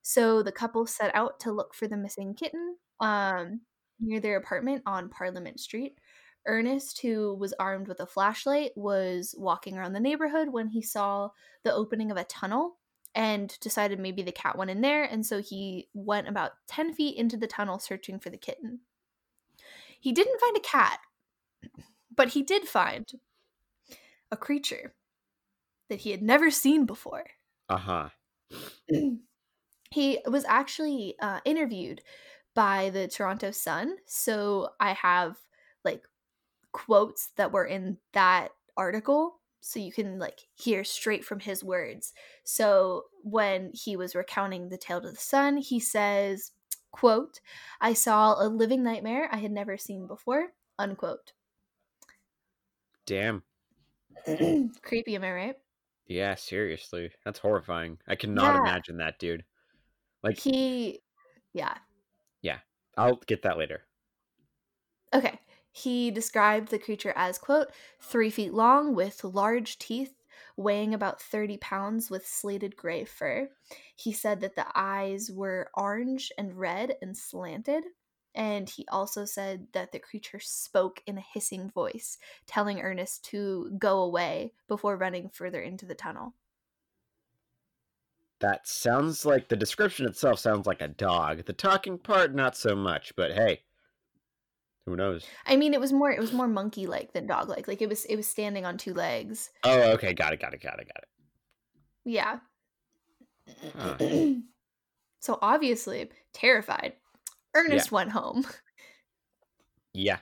So, 0.00 0.42
the 0.42 0.50
couple 0.50 0.86
set 0.86 1.14
out 1.14 1.38
to 1.40 1.52
look 1.52 1.74
for 1.74 1.86
the 1.86 1.96
missing 1.96 2.34
kitten 2.34 2.76
um, 3.00 3.60
near 4.00 4.20
their 4.20 4.36
apartment 4.36 4.82
on 4.86 5.08
Parliament 5.08 5.60
Street. 5.60 5.98
Ernest, 6.46 7.00
who 7.00 7.34
was 7.34 7.54
armed 7.58 7.88
with 7.88 8.00
a 8.00 8.06
flashlight, 8.06 8.70
was 8.76 9.34
walking 9.36 9.76
around 9.76 9.92
the 9.92 10.00
neighborhood 10.00 10.48
when 10.50 10.68
he 10.68 10.80
saw 10.80 11.30
the 11.64 11.74
opening 11.74 12.10
of 12.10 12.16
a 12.16 12.24
tunnel 12.24 12.76
and 13.16 13.58
decided 13.60 13.98
maybe 13.98 14.22
the 14.22 14.30
cat 14.30 14.56
went 14.56 14.70
in 14.70 14.80
there. 14.80 15.02
And 15.02 15.24
so 15.26 15.40
he 15.40 15.88
went 15.94 16.28
about 16.28 16.52
10 16.68 16.92
feet 16.92 17.16
into 17.16 17.36
the 17.36 17.46
tunnel 17.46 17.78
searching 17.78 18.20
for 18.20 18.30
the 18.30 18.36
kitten. 18.36 18.80
He 19.98 20.12
didn't 20.12 20.40
find 20.40 20.56
a 20.56 20.60
cat, 20.60 21.00
but 22.14 22.28
he 22.28 22.42
did 22.42 22.68
find 22.68 23.10
a 24.30 24.36
creature 24.36 24.94
that 25.88 26.00
he 26.00 26.10
had 26.10 26.22
never 26.22 26.50
seen 26.50 26.84
before. 26.84 27.24
Uh 27.68 27.76
huh. 27.78 28.08
he 29.90 30.18
was 30.26 30.44
actually 30.44 31.16
uh, 31.20 31.40
interviewed 31.44 32.02
by 32.56 32.90
the 32.90 33.08
Toronto 33.08 33.52
Sun. 33.52 33.98
So 34.06 34.70
I 34.80 34.94
have 34.94 35.38
like 35.84 36.08
quotes 36.72 37.28
that 37.36 37.52
were 37.52 37.66
in 37.66 37.98
that 38.12 38.52
article 38.76 39.40
so 39.60 39.80
you 39.80 39.92
can 39.92 40.18
like 40.18 40.48
hear 40.54 40.84
straight 40.84 41.24
from 41.24 41.40
his 41.40 41.64
words. 41.64 42.14
So 42.44 43.06
when 43.22 43.72
he 43.74 43.96
was 43.96 44.14
recounting 44.16 44.68
the 44.70 44.78
tale 44.78 45.00
to 45.02 45.10
the 45.10 45.16
sun, 45.16 45.58
he 45.58 45.80
says, 45.80 46.52
quote, 46.92 47.40
I 47.80 47.94
saw 47.94 48.34
a 48.42 48.48
living 48.48 48.82
nightmare 48.84 49.28
I 49.32 49.38
had 49.38 49.52
never 49.52 49.78
seen 49.78 50.06
before, 50.08 50.52
unquote. 50.78 51.32
Damn. 53.06 53.42
Creepy, 54.82 55.14
am 55.16 55.24
I 55.24 55.32
right? 55.32 55.56
Yeah, 56.06 56.34
seriously. 56.36 57.12
That's 57.24 57.38
horrifying. 57.40 57.98
I 58.06 58.16
cannot 58.16 58.54
Yeah. 58.54 58.56
imagine 58.56 58.96
that, 58.98 59.18
dude. 59.18 59.44
Like, 60.22 60.38
He 60.38 61.02
yeah. 61.52 61.78
I'll 62.96 63.16
get 63.26 63.42
that 63.42 63.56
later. 63.58 63.86
Okay. 65.12 65.40
He 65.72 66.10
described 66.10 66.68
the 66.68 66.78
creature 66.78 67.12
as, 67.16 67.38
quote, 67.38 67.68
three 68.00 68.30
feet 68.30 68.54
long 68.54 68.94
with 68.94 69.24
large 69.24 69.78
teeth, 69.78 70.22
weighing 70.56 70.94
about 70.94 71.20
30 71.20 71.58
pounds 71.58 72.10
with 72.10 72.26
slated 72.26 72.76
gray 72.76 73.04
fur. 73.04 73.50
He 73.94 74.12
said 74.12 74.40
that 74.40 74.56
the 74.56 74.66
eyes 74.74 75.30
were 75.30 75.70
orange 75.74 76.32
and 76.38 76.54
red 76.58 76.96
and 77.02 77.16
slanted. 77.16 77.84
And 78.34 78.68
he 78.68 78.86
also 78.88 79.24
said 79.24 79.68
that 79.72 79.92
the 79.92 79.98
creature 79.98 80.40
spoke 80.40 81.02
in 81.06 81.18
a 81.18 81.22
hissing 81.22 81.70
voice, 81.70 82.18
telling 82.46 82.80
Ernest 82.80 83.24
to 83.26 83.70
go 83.78 84.00
away 84.02 84.52
before 84.68 84.96
running 84.96 85.28
further 85.30 85.60
into 85.60 85.86
the 85.86 85.94
tunnel. 85.94 86.34
That 88.40 88.68
sounds 88.68 89.24
like 89.24 89.48
the 89.48 89.56
description 89.56 90.06
itself 90.06 90.38
sounds 90.38 90.66
like 90.66 90.82
a 90.82 90.88
dog. 90.88 91.44
The 91.46 91.52
talking 91.52 91.98
part, 91.98 92.34
not 92.34 92.56
so 92.56 92.76
much, 92.76 93.14
but 93.16 93.32
hey, 93.32 93.62
who 94.84 94.94
knows? 94.94 95.24
I 95.46 95.56
mean, 95.56 95.72
it 95.72 95.80
was 95.80 95.92
more 95.92 96.10
it 96.10 96.20
was 96.20 96.32
more 96.32 96.46
monkey 96.46 96.86
like 96.86 97.12
than 97.12 97.26
dog 97.26 97.48
like. 97.48 97.66
Like 97.66 97.80
it 97.80 97.88
was 97.88 98.04
it 98.04 98.16
was 98.16 98.26
standing 98.26 98.66
on 98.66 98.76
two 98.76 98.92
legs. 98.94 99.50
Oh, 99.64 99.92
okay, 99.92 100.12
got 100.12 100.32
it, 100.32 100.40
got 100.40 100.52
it, 100.54 100.62
got 100.62 100.78
it, 100.78 100.88
got 100.88 101.02
it. 101.02 101.08
Yeah. 102.04 102.38
Huh. 103.78 104.34
so 105.20 105.38
obviously 105.40 106.10
terrified, 106.32 106.92
Ernest 107.54 107.90
went 107.90 108.12
home. 108.12 108.46
Yeah. 109.94 110.18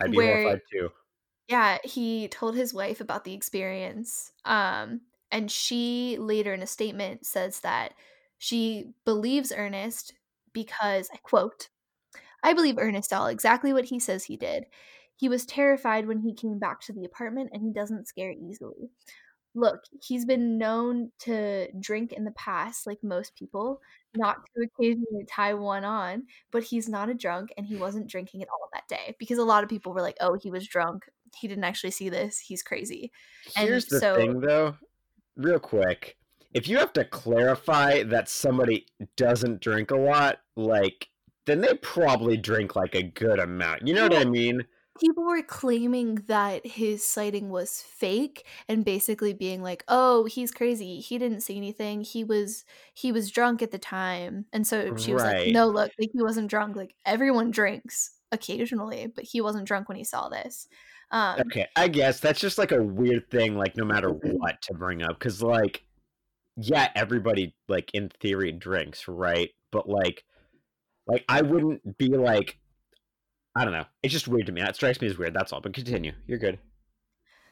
I'd 0.00 0.12
be 0.12 0.18
Where- 0.18 0.42
horrified 0.42 0.60
too. 0.70 0.90
Yeah, 1.48 1.78
he 1.84 2.28
told 2.28 2.54
his 2.54 2.72
wife 2.72 3.00
about 3.00 3.24
the 3.24 3.34
experience. 3.34 4.32
Um, 4.44 5.00
and 5.32 5.50
she 5.50 6.16
later 6.20 6.54
in 6.54 6.62
a 6.62 6.66
statement 6.66 7.26
says 7.26 7.60
that 7.60 7.94
she 8.38 8.92
believes 9.04 9.52
Ernest 9.56 10.12
because 10.52 11.08
I 11.12 11.16
quote, 11.22 11.68
I 12.44 12.52
believe 12.52 12.76
Ernest 12.78 13.10
saw 13.10 13.26
exactly 13.26 13.72
what 13.72 13.86
he 13.86 13.98
says 13.98 14.24
he 14.24 14.36
did. 14.36 14.66
He 15.16 15.28
was 15.28 15.46
terrified 15.46 16.06
when 16.06 16.18
he 16.18 16.34
came 16.34 16.58
back 16.58 16.80
to 16.82 16.92
the 16.92 17.04
apartment 17.04 17.50
and 17.52 17.62
he 17.62 17.72
doesn't 17.72 18.08
scare 18.08 18.32
easily. 18.32 18.90
Look, 19.54 19.80
he's 20.02 20.24
been 20.24 20.56
known 20.58 21.12
to 21.20 21.68
drink 21.78 22.12
in 22.12 22.24
the 22.24 22.30
past, 22.32 22.86
like 22.86 22.98
most 23.02 23.36
people, 23.36 23.80
not 24.16 24.38
to 24.56 24.62
occasionally 24.64 25.24
tie 25.30 25.54
one 25.54 25.84
on, 25.84 26.24
but 26.50 26.64
he's 26.64 26.88
not 26.88 27.10
a 27.10 27.14
drunk 27.14 27.52
and 27.56 27.66
he 27.66 27.76
wasn't 27.76 28.08
drinking 28.08 28.42
at 28.42 28.48
all 28.48 28.68
that 28.72 28.88
day 28.88 29.14
because 29.18 29.38
a 29.38 29.44
lot 29.44 29.62
of 29.62 29.68
people 29.70 29.92
were 29.92 30.00
like, 30.02 30.16
oh, 30.20 30.36
he 30.42 30.50
was 30.50 30.66
drunk. 30.66 31.04
He 31.38 31.48
didn't 31.48 31.64
actually 31.64 31.90
see 31.90 32.08
this. 32.08 32.38
He's 32.38 32.62
crazy. 32.62 33.12
And 33.56 33.68
Here's 33.68 33.86
the 33.86 34.00
so- 34.00 34.16
thing, 34.16 34.40
though, 34.40 34.74
real 35.36 35.58
quick. 35.58 36.16
If 36.54 36.68
you 36.68 36.78
have 36.78 36.92
to 36.94 37.04
clarify 37.04 38.02
that 38.04 38.28
somebody 38.28 38.86
doesn't 39.16 39.60
drink 39.60 39.90
a 39.90 39.96
lot, 39.96 40.40
like, 40.56 41.08
then 41.46 41.60
they 41.60 41.74
probably 41.74 42.36
drink 42.36 42.76
like 42.76 42.94
a 42.94 43.02
good 43.02 43.38
amount. 43.38 43.86
You 43.88 43.94
know 43.94 44.02
what 44.04 44.16
I 44.16 44.24
mean? 44.24 44.66
people 45.00 45.24
were 45.24 45.42
claiming 45.42 46.16
that 46.26 46.66
his 46.66 47.04
sighting 47.06 47.48
was 47.48 47.80
fake 47.80 48.46
and 48.68 48.84
basically 48.84 49.32
being 49.32 49.62
like 49.62 49.82
oh 49.88 50.26
he's 50.26 50.50
crazy 50.50 51.00
he 51.00 51.16
didn't 51.18 51.40
see 51.40 51.56
anything 51.56 52.02
he 52.04 52.22
was 52.22 52.64
he 52.92 53.10
was 53.10 53.30
drunk 53.30 53.62
at 53.62 53.70
the 53.70 53.78
time 53.78 54.44
and 54.52 54.66
so 54.66 54.94
she 54.96 55.14
was 55.14 55.22
Right. 55.22 55.46
like 55.46 55.48
no 55.48 55.66
look 55.66 55.90
like 55.98 56.10
he 56.12 56.22
wasn't 56.22 56.50
drunk 56.50 56.76
like 56.76 56.94
everyone 57.06 57.50
drinks 57.50 58.18
occasionally 58.32 59.06
but 59.06 59.24
he 59.24 59.40
wasn't 59.40 59.66
drunk 59.66 59.88
when 59.88 59.96
he 59.96 60.04
saw 60.04 60.28
this 60.28 60.68
um 61.12 61.40
Okay, 61.46 61.66
I 61.76 61.88
guess 61.88 62.18
that's 62.18 62.40
just 62.40 62.58
like 62.58 62.72
a 62.72 62.82
weird 62.82 63.30
thing, 63.30 63.56
like, 63.56 63.76
no 63.76 63.84
matter 63.84 64.08
what 64.08 64.60
to 64.62 64.74
bring 64.74 65.02
up. 65.02 65.18
Because, 65.18 65.42
like, 65.42 65.84
yeah, 66.56 66.88
everybody, 66.96 67.54
like, 67.68 67.90
in 67.94 68.10
theory 68.20 68.52
drinks, 68.52 69.06
right? 69.06 69.50
But, 69.70 69.88
like, 69.88 70.24
like 71.06 71.24
I 71.28 71.42
wouldn't 71.42 71.98
be 71.98 72.08
like, 72.08 72.58
I 73.54 73.64
don't 73.64 73.74
know. 73.74 73.84
It's 74.02 74.12
just 74.12 74.28
weird 74.28 74.46
to 74.46 74.52
me. 74.52 74.62
It 74.62 74.74
strikes 74.74 75.00
me 75.00 75.08
as 75.08 75.18
weird. 75.18 75.34
That's 75.34 75.52
all. 75.52 75.60
But 75.60 75.74
continue. 75.74 76.12
You're 76.26 76.38
good. 76.38 76.58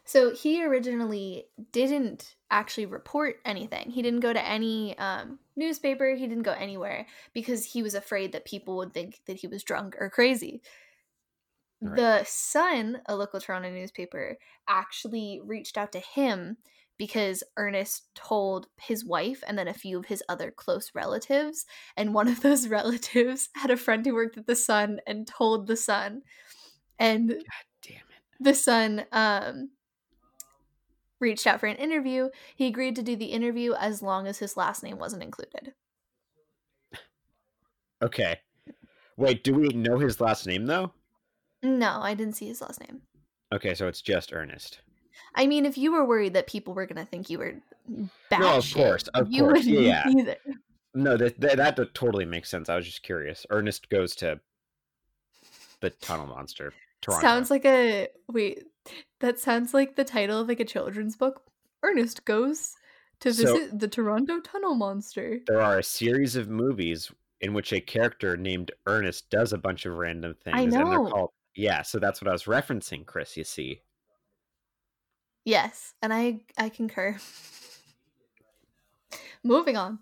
So 0.05 0.35
he 0.35 0.64
originally 0.64 1.44
didn't 1.73 2.35
actually 2.51 2.87
report 2.87 3.37
anything. 3.44 3.90
He 3.90 4.03
didn't 4.03 4.20
go 4.20 4.33
to 4.33 4.44
any 4.44 4.99
um, 4.99 5.38
newspaper. 5.57 6.14
He 6.14 6.27
didn't 6.27 6.42
go 6.42 6.53
anywhere 6.53 7.07
because 7.35 7.64
he 7.64 7.83
was 7.83 7.94
afraid 7.94 8.33
that 8.33 8.44
people 8.44 8.77
would 8.79 8.92
think 8.94 9.20
that 9.27 9.37
he 9.37 9.46
was 9.46 9.62
drunk 9.62 9.96
or 10.01 10.11
crazy. 10.11 10.62
Right. 11.81 11.97
The 11.97 12.25
Sun, 12.27 13.01
a 13.07 13.16
local 13.16 13.40
Toronto 13.40 13.71
newspaper, 13.71 14.37
actually 14.69 15.40
reached 15.45 15.79
out 15.79 15.93
to 15.93 16.01
him 16.01 16.59
because 16.99 17.43
Ernest 17.57 18.09
told 18.14 18.66
his 18.79 19.07
wife 19.07 19.43
and 19.47 19.59
then 19.59 19.69
a 19.69 19.73
few 19.73 19.99
of 19.99 20.05
his 20.05 20.23
other 20.29 20.51
close 20.51 20.90
relatives. 20.95 21.64
And 21.97 22.12
one 22.12 22.29
of 22.29 22.40
those 22.43 22.69
relatives 22.69 23.49
had 23.55 23.71
a 23.71 23.77
friend 23.77 24.05
who 24.05 24.14
worked 24.14 24.37
at 24.37 24.47
the 24.47 24.57
Sun 24.57 25.01
and 25.07 25.27
told 25.27 25.66
the 25.66 25.77
Sun. 25.77 26.23
And 26.99 27.29
Damn 27.83 27.97
it. 27.97 28.03
the 28.38 28.55
Sun 28.55 29.07
um 29.12 29.71
reached 31.19 31.47
out 31.47 31.61
for 31.61 31.66
an 31.66 31.77
interview 31.77 32.31
he 32.57 32.66
agreed 32.66 32.97
to 32.97 33.03
do 33.03 33.14
the 33.14 33.27
interview 33.27 33.75
as 33.75 34.03
long 34.03 34.27
as 34.27 34.38
his 34.38 34.57
last 34.57 34.83
name 34.83 34.99
wasn't 34.99 35.23
included 35.23 35.75
Okay. 38.03 38.40
Wait, 39.16 39.45
do 39.45 39.55
we 39.55 39.69
know 39.69 39.99
his 39.99 40.21
last 40.21 40.47
name 40.47 40.64
though? 40.64 40.93
No 41.62 41.99
i 42.03 42.14
didn't 42.14 42.37
see 42.37 42.46
his 42.49 42.61
last 42.61 42.81
name 42.81 43.03
Okay, 43.53 43.75
so 43.75 43.88
it's 43.88 44.01
just 44.01 44.33
Ernest. 44.33 44.79
I 45.35 45.49
mean, 45.49 45.66
if 45.66 45.77
you 45.77 45.90
were 45.90 46.05
worried 46.05 46.35
that 46.35 46.46
people 46.46 46.73
were 46.73 46.87
gonna 46.87 47.05
think 47.05 47.29
you 47.29 47.38
were 47.40 47.55
bad, 48.31 48.38
No, 48.40 48.59
of 48.59 48.64
shit, 48.64 48.77
course, 48.77 49.09
of 49.09 49.27
you 49.29 49.42
course, 49.42 49.66
wouldn't 49.66 49.85
yeah. 49.85 50.05
either. 50.09 50.37
No, 50.94 51.16
that, 51.16 51.40
that 51.40 51.57
that 51.57 51.92
totally 51.94 52.25
makes 52.25 52.49
sense. 52.49 52.68
I 52.68 52.77
was 52.77 52.87
just 52.87 53.03
curious. 53.03 53.44
Ernest 53.51 53.88
goes 53.88 54.14
to 54.16 54.38
the 55.81 55.90
tunnel 55.90 56.27
monster. 56.29 56.73
Toronto. 57.03 57.27
Sounds 57.27 57.51
like 57.51 57.64
a 57.64 58.07
wait. 58.29 58.62
That 59.18 59.40
sounds 59.40 59.75
like 59.75 59.96
the 59.96 60.05
title 60.05 60.40
of 60.40 60.46
like 60.49 60.61
a 60.61 60.64
children's 60.64 61.16
book. 61.16 61.42
Ernest 61.83 62.25
goes 62.25 62.75
to 63.18 63.35
So- 63.35 63.53
visit 63.53 63.81
the 63.81 63.88
Toronto 63.88 64.38
Tunnel 64.40 64.77
Monster. 64.77 65.40
there 65.49 65.61
are 65.61 65.79
a 65.81 65.83
series 65.83 66.37
of 66.37 66.49
movies 66.49 67.11
in 67.40 67.53
which 67.53 67.73
a 67.73 67.81
character 67.81 68.37
named 68.37 68.70
Ernest 68.87 69.29
does 69.29 69.53
a 69.53 69.59
bunch 69.59 69.87
of 69.87 69.94
random 69.96 70.35
things. 70.44 70.57
And 70.57 70.70
know. 70.73 70.88
they're 70.88 71.11
called 71.11 71.31
Yeah, 71.55 71.83
so 71.83 71.99
that's 71.99 72.23
what 72.23 72.29
I 72.29 72.33
was 72.33 72.45
referencing, 72.45 73.05
Kris, 73.05 73.37
you 73.37 73.45
see. 73.45 73.83
Yes, 75.45 75.95
and 76.03 76.13
I 76.13 76.41
I 76.59 76.69
concur. 76.69 77.19
Moving 79.43 79.77
on. 79.77 79.99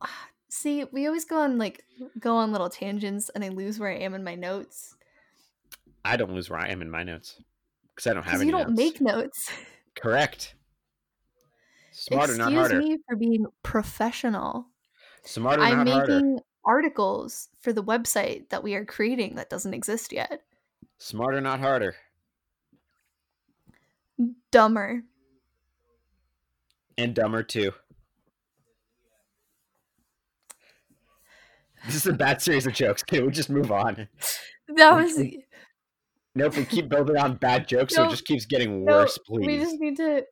See, 0.50 0.84
we 0.92 1.06
always 1.06 1.24
go 1.24 1.40
on 1.40 1.58
like 1.58 1.84
go 2.18 2.36
on 2.36 2.52
little 2.52 2.70
tangents, 2.70 3.28
and 3.28 3.44
I 3.44 3.48
lose 3.48 3.78
where 3.78 3.90
I 3.90 3.96
am 3.96 4.14
in 4.14 4.24
my 4.24 4.34
notes 4.34 4.94
I 6.08 6.16
don't 6.16 6.32
lose 6.32 6.48
where 6.48 6.58
I 6.58 6.68
am 6.68 6.80
in 6.80 6.90
my 6.90 7.02
notes. 7.02 7.38
Because 7.94 8.10
I 8.10 8.14
don't 8.14 8.24
have 8.24 8.40
any 8.40 8.46
you 8.46 8.52
don't 8.52 8.70
notes. 8.70 8.78
make 8.78 9.00
notes. 9.00 9.50
Correct. 9.94 10.54
Smarter, 11.92 12.32
Excuse 12.32 12.38
not 12.38 12.52
harder. 12.54 12.78
me 12.78 12.96
for 13.06 13.16
being 13.16 13.44
professional. 13.62 14.68
Smarter, 15.24 15.62
I'm 15.62 15.84
not 15.84 15.88
harder. 15.88 16.36
Articles 16.68 17.48
for 17.60 17.72
the 17.72 17.82
website 17.82 18.50
that 18.50 18.62
we 18.62 18.74
are 18.74 18.84
creating 18.84 19.34
that 19.36 19.50
doesn't 19.50 19.74
exist 19.74 20.12
yet. 20.12 20.42
Smarter, 20.98 21.40
not 21.40 21.58
harder. 21.58 21.96
Dumber. 24.52 25.02
And 26.98 27.14
dumber 27.14 27.42
too. 27.42 27.72
This 31.86 31.94
is 31.94 32.06
a 32.06 32.12
bad 32.12 32.42
series 32.42 32.66
of 32.66 32.74
jokes. 32.74 33.02
Can 33.02 33.24
we 33.24 33.32
just 33.32 33.48
move 33.48 33.72
on? 33.72 34.08
That 34.76 34.94
was 34.94 35.18
No, 36.34 36.46
if 36.46 36.56
we 36.56 36.64
keep 36.64 36.88
building 36.88 37.16
on 37.16 37.36
bad 37.36 37.66
jokes, 37.66 37.94
so 37.94 38.04
it 38.04 38.10
just 38.10 38.26
keeps 38.26 38.44
getting 38.44 38.84
no, 38.84 38.92
worse, 38.92 39.18
please. 39.26 39.46
We 39.46 39.58
just 39.58 39.80
need 39.80 39.96
to. 39.96 40.24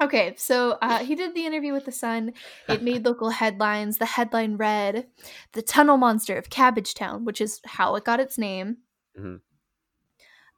Okay, 0.00 0.34
so 0.36 0.72
uh, 0.82 0.98
he 0.98 1.14
did 1.14 1.34
the 1.34 1.46
interview 1.46 1.72
with 1.72 1.86
the 1.86 1.92
Sun. 1.92 2.34
It 2.68 2.82
made 2.82 3.04
local 3.06 3.30
headlines. 3.30 3.96
The 3.98 4.04
headline 4.06 4.56
read, 4.56 5.06
"The 5.52 5.62
Tunnel 5.62 5.96
Monster 5.96 6.36
of 6.36 6.50
Cabbagetown," 6.50 7.24
which 7.24 7.40
is 7.40 7.60
how 7.64 7.94
it 7.96 8.04
got 8.04 8.20
its 8.20 8.36
name. 8.36 8.78
Mhm. 9.18 9.40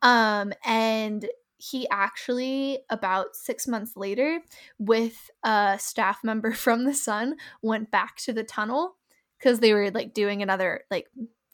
Um, 0.02 0.52
and 0.64 1.28
he 1.56 1.88
actually, 1.90 2.80
about 2.90 3.34
six 3.36 3.66
months 3.66 3.96
later, 3.96 4.40
with 4.78 5.30
a 5.44 5.76
staff 5.80 6.22
member 6.24 6.52
from 6.64 6.84
the 6.84 6.94
Sun, 6.94 7.36
went 7.62 7.90
back 7.90 8.16
to 8.18 8.32
the 8.32 8.44
tunnel 8.44 8.96
because 9.38 9.60
they 9.60 9.72
were 9.72 9.90
like 9.90 10.14
doing 10.14 10.42
another 10.42 10.82
like 10.90 11.06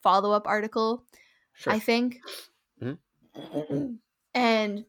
follow 0.03 0.33
up 0.33 0.47
article 0.47 1.05
Sure. 1.53 1.73
I 1.73 1.79
think. 1.79 2.19
Mhm. 2.83 3.99
and 4.35 4.85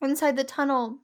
inside 0.00 0.36
the 0.36 0.44
tunnel, 0.44 0.98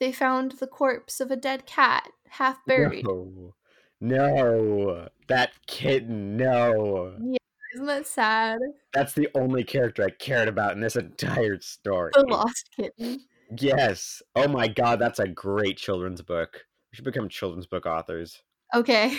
they 0.00 0.12
found 0.12 0.52
the 0.52 0.66
corpse 0.66 1.20
of 1.20 1.30
a 1.30 1.36
dead 1.36 1.66
cat, 1.66 2.08
half 2.30 2.64
buried. 2.66 3.04
No. 3.04 3.54
No. 4.00 5.08
That 5.28 5.52
kitten, 5.66 6.36
no. 6.36 7.14
Yeah, 7.22 7.36
Isn't 7.74 7.86
that 7.86 8.06
sad? 8.06 8.58
That's 8.92 9.14
the 9.14 9.28
only 9.34 9.64
character 9.64 10.04
I 10.04 10.10
cared 10.10 10.48
about 10.48 10.72
in 10.72 10.80
this 10.80 10.96
entire 10.96 11.60
story. 11.60 12.10
The 12.14 12.22
lost 12.22 12.70
kitten. 12.76 13.20
Yes. 13.58 14.22
Oh 14.34 14.48
my 14.48 14.68
god, 14.68 14.98
that's 14.98 15.18
a 15.18 15.28
great 15.28 15.76
children's 15.76 16.22
book. 16.22 16.64
We 16.90 16.96
should 16.96 17.04
become 17.04 17.28
children's 17.28 17.66
book 17.66 17.86
authors. 17.86 18.42
Okay. 18.74 19.16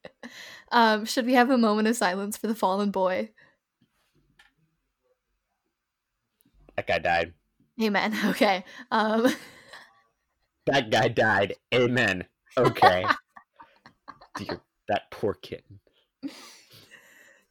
um, 0.72 1.04
should 1.04 1.26
we 1.26 1.34
have 1.34 1.50
a 1.50 1.58
moment 1.58 1.88
of 1.88 1.96
silence 1.96 2.36
for 2.36 2.46
the 2.46 2.54
fallen 2.54 2.90
boy? 2.90 3.30
That 6.76 6.86
guy 6.86 6.98
died. 6.98 7.34
Amen. 7.80 8.16
Okay. 8.26 8.64
Um, 8.90 9.26
That 10.66 10.90
guy 10.90 11.08
died. 11.08 11.54
Amen. 11.74 12.26
Okay. 12.56 13.04
Dear, 14.36 14.60
that 14.88 15.10
poor 15.10 15.34
kitten. 15.34 15.80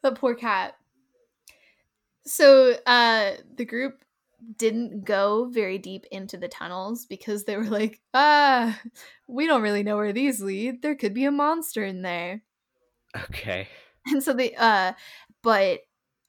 the 0.02 0.12
poor 0.14 0.36
cat. 0.36 0.76
So, 2.26 2.76
uh, 2.86 3.32
the 3.56 3.66
group 3.66 4.04
didn't 4.58 5.06
go 5.06 5.46
very 5.46 5.78
deep 5.78 6.06
into 6.12 6.38
the 6.38 6.48
tunnels 6.48 7.06
because 7.06 7.44
they 7.44 7.58
were 7.58 7.64
like, 7.64 8.00
ah, 8.14 8.80
we 9.28 9.48
don't 9.48 9.62
really 9.62 9.84
know 9.84 9.98
where 9.98 10.14
these 10.14 10.42
lead. 10.42 10.82
There 10.82 10.96
could 10.96 11.14
be 11.14 11.26
a 11.26 11.32
monster 11.32 11.84
in 11.84 12.02
there. 12.02 12.44
Okay. 13.16 13.68
And 14.08 14.24
so 14.24 14.34
they, 14.34 14.56
uh, 14.56 14.94
but 15.44 15.82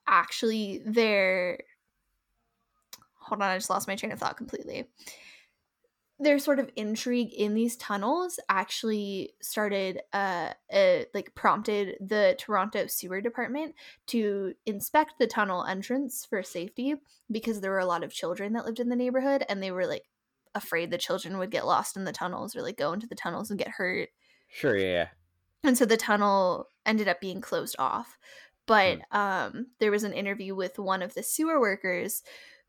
actually, 0.06 0.82
they're. 0.84 1.60
hold 3.18 3.40
on, 3.40 3.48
I 3.48 3.56
just 3.56 3.70
lost 3.70 3.88
my 3.88 3.96
train 3.96 4.12
of 4.12 4.18
thought 4.18 4.36
completely. 4.36 4.84
Their 6.22 6.38
sort 6.38 6.58
of 6.60 6.70
intrigue 6.76 7.32
in 7.32 7.54
these 7.54 7.76
tunnels 7.76 8.38
actually 8.48 9.34
started, 9.40 10.00
uh, 10.12 10.50
uh, 10.72 10.98
like 11.14 11.34
prompted 11.34 11.96
the 12.00 12.36
Toronto 12.38 12.86
Sewer 12.86 13.20
Department 13.20 13.74
to 14.08 14.54
inspect 14.66 15.14
the 15.18 15.26
tunnel 15.26 15.64
entrance 15.64 16.24
for 16.24 16.42
safety 16.42 16.94
because 17.30 17.60
there 17.60 17.70
were 17.72 17.78
a 17.78 17.86
lot 17.86 18.04
of 18.04 18.12
children 18.12 18.52
that 18.52 18.64
lived 18.64 18.78
in 18.78 18.88
the 18.88 18.96
neighborhood 18.96 19.44
and 19.48 19.62
they 19.62 19.70
were 19.70 19.86
like 19.86 20.04
afraid 20.54 20.90
the 20.90 20.98
children 20.98 21.38
would 21.38 21.50
get 21.50 21.66
lost 21.66 21.96
in 21.96 22.04
the 22.04 22.12
tunnels 22.12 22.54
or 22.54 22.62
like 22.62 22.76
go 22.76 22.92
into 22.92 23.06
the 23.06 23.14
tunnels 23.14 23.50
and 23.50 23.58
get 23.58 23.68
hurt 23.68 24.10
Sure, 24.50 24.76
yeah, 24.76 24.84
yeah. 24.84 25.06
and 25.64 25.78
so 25.78 25.86
the 25.86 25.96
tunnel 25.96 26.68
ended 26.84 27.08
up 27.08 27.20
being 27.22 27.40
closed 27.40 27.74
off 27.78 28.18
but 28.66 28.98
um 29.12 29.68
there 29.80 29.90
was 29.90 30.04
an 30.04 30.12
interview 30.12 30.54
with 30.54 30.78
one 30.78 31.00
of 31.00 31.14
the 31.14 31.22
sewer 31.22 31.58
workers 31.58 32.22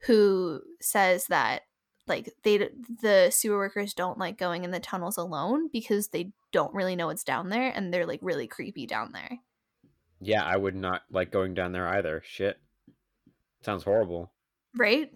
who 0.08 0.62
says 0.80 1.28
that 1.28 1.64
like 2.08 2.34
they 2.44 2.58
the 3.02 3.30
sewer 3.32 3.58
workers 3.58 3.94
don't 3.94 4.18
like 4.18 4.38
going 4.38 4.64
in 4.64 4.72
the 4.72 4.80
tunnels 4.80 5.18
alone 5.18 5.70
because 5.72 6.10
they 6.10 6.32
don't 6.52 6.74
really 6.74 6.96
know 6.96 7.08
what's 7.08 7.24
down 7.24 7.50
there 7.50 7.72
and 7.74 7.94
they're 7.94 8.06
like 8.06 8.20
really 8.22 8.48
creepy 8.48 8.86
down 8.86 9.12
there 9.14 9.40
Yeah, 10.20 10.44
I 10.44 10.58
would 10.58 10.76
not 10.76 11.04
like 11.12 11.32
going 11.32 11.54
down 11.54 11.72
there 11.72 11.88
either. 11.88 12.22
Shit. 12.26 12.58
Sounds 13.62 13.84
horrible. 13.84 14.32
right 14.76 15.12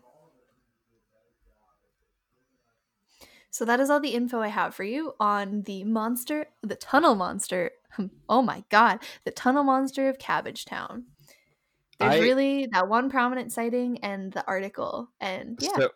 so 3.50 3.66
that 3.66 3.80
is 3.80 3.90
all 3.90 4.00
the 4.00 4.14
info 4.14 4.40
i 4.42 4.48
have 4.48 4.74
for 4.76 4.84
you 4.84 5.14
on 5.20 5.64
the 5.64 5.84
monster 5.84 6.48
the 6.62 6.76
tunnel 6.76 7.16
monster 7.16 7.72
oh 8.30 8.42
my 8.42 8.64
god 8.70 9.00
the 9.26 9.32
tunnel 9.32 9.64
monster 9.64 10.10
of 10.10 10.20
cabbage 10.20 10.66
town 10.66 11.06
there's 12.00 12.16
I- 12.16 12.20
really 12.20 12.68
that 12.72 12.88
one 12.88 13.10
prominent 13.10 13.52
sighting 13.52 13.98
and 14.04 14.32
the 14.32 14.46
article 14.48 15.10
and 15.20 15.58
yeah 15.62 15.70
So 15.76 15.90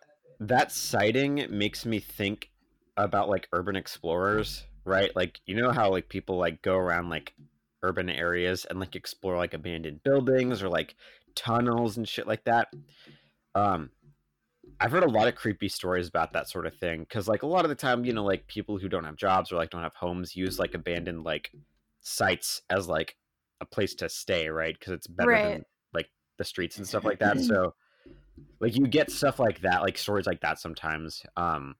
that 0.48 0.72
sighting 0.72 1.46
makes 1.50 1.86
me 1.86 2.00
think 2.00 2.50
about 2.96 3.28
like 3.28 3.48
urban 3.52 3.76
explorers, 3.76 4.66
right? 4.84 5.14
Like 5.16 5.40
you 5.46 5.54
know 5.56 5.70
how 5.72 5.90
like 5.90 6.08
people 6.08 6.36
like 6.36 6.62
go 6.62 6.76
around 6.76 7.08
like 7.10 7.34
urban 7.82 8.08
areas 8.10 8.64
and 8.64 8.78
like 8.80 8.94
explore 8.96 9.36
like 9.36 9.54
abandoned 9.54 10.02
buildings 10.02 10.62
or 10.62 10.68
like 10.68 10.96
tunnels 11.34 11.96
and 11.96 12.08
shit 12.08 12.26
like 12.26 12.44
that. 12.44 12.68
Um 13.54 13.90
I've 14.80 14.92
heard 14.92 15.04
a 15.04 15.08
lot 15.10 15.28
of 15.28 15.36
creepy 15.36 15.68
stories 15.68 16.08
about 16.08 16.32
that 16.34 16.48
sort 16.48 16.66
of 16.66 16.76
thing 16.76 17.06
cuz 17.06 17.28
like 17.28 17.42
a 17.42 17.46
lot 17.46 17.64
of 17.64 17.68
the 17.70 17.74
time, 17.76 18.04
you 18.04 18.12
know, 18.12 18.24
like 18.24 18.46
people 18.48 18.78
who 18.78 18.88
don't 18.88 19.04
have 19.04 19.16
jobs 19.16 19.52
or 19.52 19.56
like 19.56 19.70
don't 19.70 19.82
have 19.82 19.94
homes 19.94 20.36
use 20.36 20.58
like 20.58 20.74
abandoned 20.74 21.24
like 21.24 21.52
sites 22.00 22.62
as 22.70 22.88
like 22.88 23.16
a 23.60 23.66
place 23.66 23.94
to 23.96 24.08
stay, 24.08 24.48
right? 24.48 24.78
Cuz 24.80 24.92
it's 24.92 25.06
better 25.06 25.38
Right. 25.38 25.42
than 25.42 25.64
like 25.94 26.10
the 26.38 26.44
streets 26.44 26.78
and 26.78 26.86
stuff 26.88 27.04
like 27.04 27.20
that. 27.20 27.40
So 27.44 27.74
like 28.62 28.76
you 28.76 28.86
get 28.86 29.10
stuff 29.10 29.38
like 29.38 29.60
that 29.60 29.82
like 29.82 29.98
stories 29.98 30.26
like 30.26 30.40
that 30.40 30.58
sometimes 30.58 31.22
um 31.36 31.74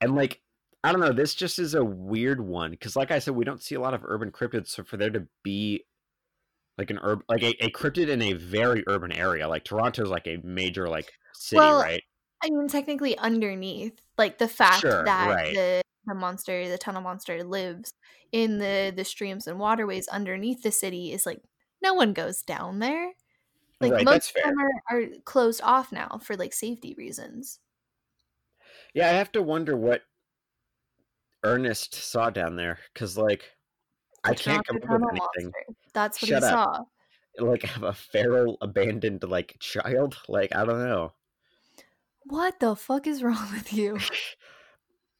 and 0.00 0.14
like 0.14 0.40
i 0.84 0.92
don't 0.92 1.00
know 1.00 1.12
this 1.12 1.34
just 1.34 1.58
is 1.58 1.74
a 1.74 1.84
weird 1.84 2.40
one 2.40 2.70
because 2.70 2.94
like 2.94 3.10
i 3.10 3.18
said 3.18 3.34
we 3.34 3.44
don't 3.44 3.62
see 3.62 3.74
a 3.74 3.80
lot 3.80 3.94
of 3.94 4.04
urban 4.04 4.30
cryptids 4.30 4.68
so 4.68 4.84
for 4.84 4.96
there 4.96 5.10
to 5.10 5.26
be 5.42 5.84
like 6.78 6.90
an 6.90 7.00
urban 7.02 7.24
like 7.28 7.42
a, 7.42 7.64
a 7.64 7.70
cryptid 7.70 8.08
in 8.08 8.22
a 8.22 8.34
very 8.34 8.84
urban 8.86 9.10
area 9.10 9.48
like 9.48 9.64
toronto's 9.64 10.10
like 10.10 10.26
a 10.26 10.38
major 10.44 10.88
like 10.88 11.10
city 11.32 11.58
Well, 11.58 11.80
right 11.80 12.02
i 12.44 12.50
mean 12.50 12.68
technically 12.68 13.16
underneath 13.18 13.98
like 14.18 14.38
the 14.38 14.48
fact 14.48 14.82
Sure, 14.82 15.04
that 15.04 15.34
right. 15.34 15.54
the 15.54 15.82
the 16.06 16.14
monster 16.14 16.68
the 16.68 16.76
tunnel 16.76 17.00
monster 17.00 17.42
lives 17.42 17.94
in 18.30 18.58
the 18.58 18.92
the 18.94 19.04
streams 19.04 19.46
and 19.46 19.58
waterways 19.58 20.06
underneath 20.08 20.62
the 20.62 20.70
city 20.70 21.12
is 21.12 21.24
like 21.24 21.40
no 21.82 21.94
one 21.94 22.12
goes 22.12 22.42
down 22.42 22.80
there 22.80 23.12
like 23.80 23.92
Right, 23.92 24.04
most 24.04 24.36
of 24.36 24.42
them 24.44 24.54
are, 24.58 24.96
are 24.96 25.06
closed 25.24 25.60
off 25.62 25.92
now 25.92 26.18
for 26.22 26.36
like 26.36 26.52
safety 26.52 26.94
reasons 26.96 27.58
yeah 28.94 29.08
i 29.08 29.12
have 29.12 29.32
to 29.32 29.42
wonder 29.42 29.76
what 29.76 30.02
ernest 31.42 31.94
saw 31.94 32.30
down 32.30 32.56
there 32.56 32.78
because 32.92 33.18
like 33.18 33.44
i 34.24 34.34
can't 34.34 34.66
come 34.66 34.76
up 34.76 34.82
with 34.82 35.02
anything 35.10 35.52
Monster. 35.52 35.74
that's 35.92 36.22
what 36.22 36.28
Shut 36.28 36.42
he 36.42 36.48
up. 36.48 36.52
saw 36.52 36.84
like 37.44 37.62
have 37.62 37.82
a 37.82 37.92
feral 37.92 38.56
abandoned 38.60 39.22
like 39.24 39.56
child 39.60 40.16
like 40.28 40.54
i 40.54 40.64
don't 40.64 40.78
know 40.78 41.12
What 42.26 42.60
the 42.60 42.74
fuck 42.76 43.06
is 43.06 43.22
wrong 43.26 43.48
with 43.52 43.72
you? 43.72 43.98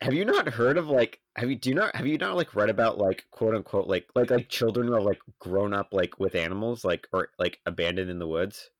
have 0.00 0.14
you 0.14 0.24
not 0.24 0.48
heard 0.48 0.76
of 0.76 0.88
like 0.88 1.20
have 1.37 1.48
you 1.48 1.57
do 1.57 1.74
not 1.74 1.94
have 1.96 2.07
you 2.07 2.18
not 2.18 2.37
like 2.37 2.54
read 2.54 2.70
about 2.70 2.98
like 2.98 3.24
quote 3.30 3.54
unquote 3.54 3.88
like 3.88 4.07
like 4.14 4.30
like 4.30 4.48
children 4.48 4.87
who 4.87 4.94
are 4.94 5.00
like 5.00 5.20
grown 5.38 5.72
up 5.72 5.88
like 5.92 6.18
with 6.18 6.35
animals 6.35 6.85
like 6.85 7.07
or 7.12 7.28
like 7.38 7.59
abandoned 7.66 8.11
in 8.11 8.18
the 8.18 8.28
woods? 8.28 8.70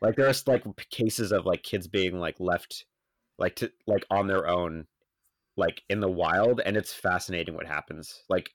Like 0.00 0.16
there's 0.16 0.46
like 0.46 0.64
cases 0.90 1.32
of 1.32 1.44
like 1.44 1.62
kids 1.62 1.88
being 1.88 2.20
like 2.20 2.36
left 2.38 2.84
like 3.38 3.56
to 3.56 3.72
like 3.86 4.04
on 4.10 4.26
their 4.26 4.48
own 4.48 4.86
like 5.56 5.82
in 5.88 6.00
the 6.00 6.08
wild 6.08 6.60
and 6.64 6.76
it's 6.76 6.92
fascinating 6.92 7.54
what 7.54 7.66
happens. 7.66 8.22
Like 8.28 8.50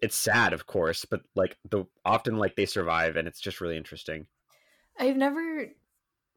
it's 0.00 0.16
sad 0.16 0.52
of 0.52 0.66
course, 0.66 1.04
but 1.04 1.20
like 1.34 1.56
the 1.70 1.84
often 2.04 2.36
like 2.36 2.56
they 2.56 2.66
survive 2.66 3.16
and 3.16 3.28
it's 3.28 3.40
just 3.40 3.60
really 3.60 3.76
interesting. 3.76 4.26
I've 4.98 5.16
never 5.16 5.68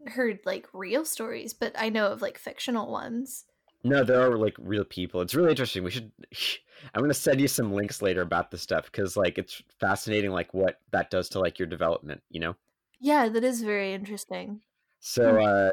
heard 0.08 0.40
like 0.46 0.68
real 0.74 1.06
stories, 1.06 1.54
but 1.54 1.74
I 1.78 1.90
know 1.90 2.08
of 2.08 2.22
like 2.22 2.38
fictional 2.38 2.92
ones. 2.92 3.46
No, 3.84 4.04
there 4.04 4.22
are 4.22 4.38
like 4.38 4.56
real 4.60 4.84
people. 4.84 5.22
It's 5.22 5.36
really 5.36 5.52
interesting. 5.52 5.84
We 5.84 5.92
should. 5.92 6.12
I'm 6.94 7.02
gonna 7.02 7.14
send 7.14 7.42
you 7.42 7.48
some 7.48 7.74
links 7.74 8.02
later 8.02 8.22
about 8.22 8.52
this 8.52 8.62
stuff 8.62 8.86
because 8.86 9.18
like 9.18 9.38
it's 9.38 9.62
fascinating, 9.80 10.32
like 10.32 10.54
what 10.54 10.80
that 10.92 11.10
does 11.12 11.28
to 11.30 11.40
like 11.40 11.60
your 11.60 11.68
development. 11.68 12.22
You 12.30 12.40
know. 12.40 12.56
Yeah, 13.00 13.30
that 13.30 13.44
is 13.44 13.62
very 13.62 13.94
interesting. 13.94 14.62
So, 15.00 15.42
uh, 15.42 15.72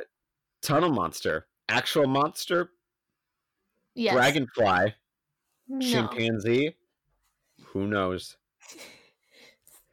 tunnel 0.63 0.91
monster, 0.91 1.47
actual 1.69 2.07
monster, 2.07 2.71
Yes. 3.95 4.15
dragonfly, 4.15 4.95
no. 5.69 5.81
chimpanzee. 5.81 6.77
Who 7.67 7.87
knows? 7.89 8.37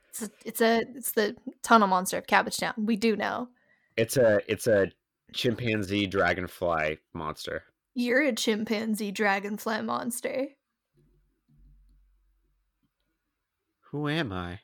It's 0.09 0.21
a, 0.21 0.29
it's 0.45 0.61
a 0.61 0.81
it's 0.95 1.11
the 1.13 1.35
tunnel 1.63 1.87
monster 1.87 2.17
of 2.17 2.27
Cabbagetown. 2.27 2.73
We 2.77 2.95
do 2.95 3.15
know. 3.15 3.49
It's 3.97 4.17
a 4.17 4.41
it's 4.47 4.67
a 4.67 4.91
chimpanzee 5.33 6.05
dragonfly 6.05 6.99
monster. 7.13 7.63
You're 7.95 8.23
a 8.23 8.33
chimpanzee 8.33 9.11
dragonfly 9.11 9.81
monster. 9.81 10.47
Who 13.91 14.09
am 14.09 14.31
I? 14.31 14.59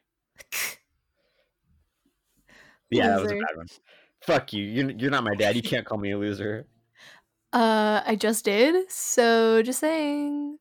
Yeah, 2.91 3.09
that 3.09 3.21
was 3.21 3.31
a 3.31 3.35
bad 3.35 3.55
one. 3.55 3.67
Fuck 4.21 4.53
you. 4.53 4.63
You're, 4.63 4.91
you're 4.91 5.11
not 5.11 5.23
my 5.23 5.35
dad. 5.35 5.55
You 5.55 5.61
can't 5.61 5.85
call 5.85 5.97
me 5.97 6.11
a 6.11 6.17
loser. 6.17 6.65
Uh, 7.51 8.03
I 8.05 8.15
just 8.15 8.45
did. 8.45 8.91
So 8.91 9.63
just 9.63 9.79
saying. 9.79 10.59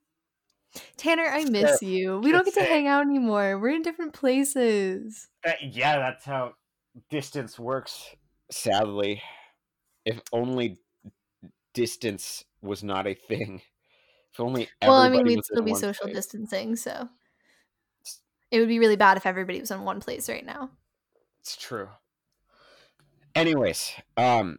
Tanner, 0.96 1.26
I 1.26 1.44
miss 1.44 1.82
you. 1.82 2.18
We 2.18 2.32
don't 2.32 2.46
get 2.46 2.54
just 2.54 2.66
to 2.66 2.72
hang 2.72 2.86
out 2.86 3.02
anymore. 3.02 3.58
We're 3.58 3.74
in 3.74 3.82
different 3.82 4.14
places. 4.14 5.28
Uh, 5.46 5.52
yeah, 5.60 5.98
that's 5.98 6.24
how 6.24 6.54
distance 7.10 7.58
works. 7.58 8.16
Sadly, 8.50 9.20
if 10.06 10.22
only 10.32 10.78
distance 11.74 12.46
was 12.62 12.82
not 12.82 13.06
a 13.06 13.14
thing. 13.14 13.62
If 14.32 14.40
only. 14.40 14.68
well, 14.82 14.92
I 14.92 15.08
mean, 15.08 15.24
we'd 15.24 15.44
still 15.44 15.62
be 15.62 15.74
social 15.74 16.04
place. 16.04 16.16
distancing, 16.16 16.76
so 16.76 17.08
it 18.50 18.58
would 18.60 18.68
be 18.68 18.78
really 18.78 18.96
bad 18.96 19.16
if 19.16 19.26
everybody 19.26 19.60
was 19.60 19.70
in 19.70 19.82
one 19.84 20.00
place 20.00 20.28
right 20.28 20.44
now. 20.44 20.70
It's 21.40 21.56
true. 21.56 21.88
Anyways, 23.34 23.92
um, 24.16 24.58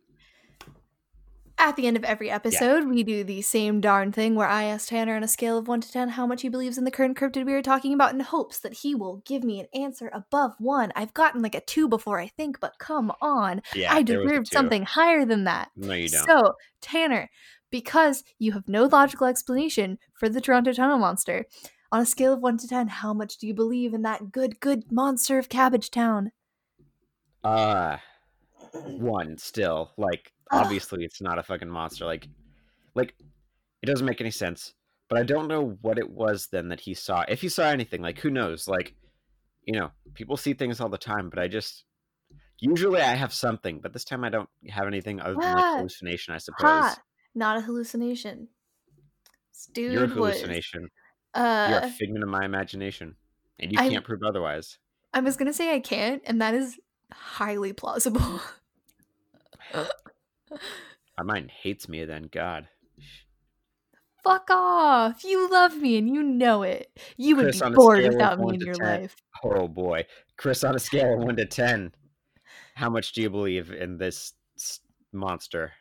At 1.57 1.75
the 1.75 1.87
end 1.87 1.97
of 1.97 2.05
every 2.05 2.31
episode, 2.31 2.87
we 2.87 3.03
do 3.03 3.25
the 3.25 3.41
same 3.41 3.81
darn 3.81 4.13
thing 4.13 4.33
where 4.35 4.47
I 4.47 4.63
ask 4.63 4.87
Tanner 4.87 5.17
on 5.17 5.23
a 5.23 5.27
scale 5.27 5.57
of 5.57 5.67
1 5.67 5.81
to 5.81 5.91
10 5.91 6.09
how 6.09 6.25
much 6.25 6.41
he 6.41 6.47
believes 6.47 6.77
in 6.77 6.85
the 6.85 6.91
current 6.91 7.17
cryptid 7.17 7.45
we 7.45 7.53
are 7.53 7.61
talking 7.61 7.93
about 7.93 8.13
in 8.13 8.21
hopes 8.21 8.59
that 8.59 8.75
he 8.75 8.95
will 8.95 9.21
give 9.25 9.43
me 9.43 9.59
an 9.59 9.67
answer 9.73 10.09
above 10.13 10.53
1. 10.59 10.93
I've 10.95 11.13
gotten 11.13 11.41
like 11.41 11.55
a 11.55 11.61
2 11.61 11.89
before, 11.89 12.17
I 12.17 12.27
think, 12.27 12.61
but 12.61 12.79
come 12.79 13.11
on. 13.21 13.61
yeah, 13.75 13.93
I 13.93 14.03
deserve 14.03 14.47
something 14.47 14.83
higher 14.83 15.25
than 15.25 15.43
that. 15.43 15.71
No, 15.75 15.93
you 15.93 16.07
don't. 16.07 16.25
So, 16.25 16.53
Tanner, 16.79 17.29
because 17.71 18.23
you 18.37 18.53
have 18.53 18.67
no 18.67 18.85
logical 18.85 19.27
explanation 19.27 19.97
for 20.13 20.29
the 20.29 20.41
Toronto 20.41 20.73
Tunnel 20.73 20.99
Monster, 20.99 21.45
on 21.91 22.01
a 22.01 22.05
scale 22.05 22.33
of 22.33 22.39
1 22.39 22.57
to 22.59 22.67
10, 22.67 22.87
how 22.87 23.13
much 23.13 23.37
do 23.37 23.47
you 23.47 23.53
believe 23.53 23.93
in 23.93 24.03
that 24.03 24.31
good, 24.31 24.59
good 24.59 24.91
monster 24.91 25.39
of 25.39 25.49
Cabbagetown? 25.49 26.27
Uh, 27.43 27.97
one 28.71 29.37
still. 29.37 29.91
Like, 29.97 30.31
Ugh. 30.51 30.63
obviously, 30.63 31.03
it's 31.03 31.21
not 31.21 31.39
a 31.39 31.43
fucking 31.43 31.69
monster. 31.69 32.05
Like, 32.05 32.27
like 32.95 33.15
it 33.81 33.87
doesn't 33.87 34.05
make 34.05 34.21
any 34.21 34.31
sense. 34.31 34.73
But 35.09 35.17
I 35.17 35.23
don't 35.23 35.47
know 35.47 35.77
what 35.81 35.97
it 35.97 36.09
was 36.09 36.47
then 36.51 36.69
that 36.69 36.81
he 36.81 36.93
saw. 36.93 37.25
If 37.27 37.41
he 37.41 37.49
saw 37.49 37.63
anything, 37.63 38.01
like 38.01 38.19
who 38.19 38.29
knows? 38.29 38.67
Like, 38.67 38.93
you 39.65 39.73
know, 39.73 39.89
people 40.13 40.37
see 40.37 40.53
things 40.53 40.79
all 40.79 40.89
the 40.89 40.99
time, 40.99 41.31
but 41.31 41.39
I 41.39 41.47
just 41.47 41.85
usually 42.59 43.01
I 43.01 43.15
have 43.15 43.33
something, 43.33 43.79
but 43.81 43.91
this 43.91 44.03
time 44.03 44.23
I 44.23 44.29
don't 44.29 44.49
have 44.69 44.85
anything 44.85 45.19
other 45.19 45.35
than 45.39 45.55
like 45.55 45.77
hallucination, 45.77 46.35
I 46.35 46.37
suppose. 46.37 46.61
Ha! 46.61 46.97
Not 47.35 47.57
a 47.57 47.61
hallucination. 47.61 48.47
Dude 49.73 49.93
You're 49.93 50.03
a 50.05 50.07
hallucination. 50.07 50.89
You're 51.35 51.43
a 51.45 51.81
Uh, 51.83 51.89
figment 51.89 52.23
of 52.23 52.29
my 52.29 52.43
imagination, 52.45 53.15
and 53.59 53.71
you 53.71 53.77
I- 53.79 53.89
can't 53.89 54.05
prove 54.05 54.23
otherwise. 54.23 54.77
I 55.13 55.19
was 55.21 55.37
gonna 55.37 55.53
say 55.53 55.73
I 55.73 55.79
can't, 55.79 56.21
and 56.25 56.41
that 56.41 56.53
is 56.53 56.79
highly 57.11 57.73
plausible. 57.73 58.39
My 61.17 61.23
mind 61.23 61.51
hates 61.51 61.87
me. 61.89 62.05
Then 62.05 62.29
God, 62.31 62.67
Fuck 64.23 64.49
off! 64.51 65.23
You 65.23 65.49
love 65.49 65.77
me 65.77 65.97
and 65.97 66.09
you 66.09 66.21
know 66.23 66.63
it. 66.63 66.91
You 67.17 67.35
would 67.37 67.45
Kris, 67.45 67.61
be 67.61 67.69
bored 67.71 68.03
without 68.05 68.39
me 68.39 68.55
in 68.55 68.61
your 68.61 68.75
10, 68.75 69.01
life. 69.01 69.15
oh 69.43 69.67
boy, 69.67 70.05
Kris, 70.37 70.63
on 70.63 70.75
a 70.75 70.79
scale 70.79 71.13
of 71.13 71.19
one 71.19 71.35
to 71.37 71.45
ten, 71.45 71.93
how 72.75 72.89
much 72.89 73.13
do 73.13 73.21
you 73.21 73.29
believe 73.29 73.71
in 73.71 73.97
this 73.97 74.33
monster, 75.11 75.71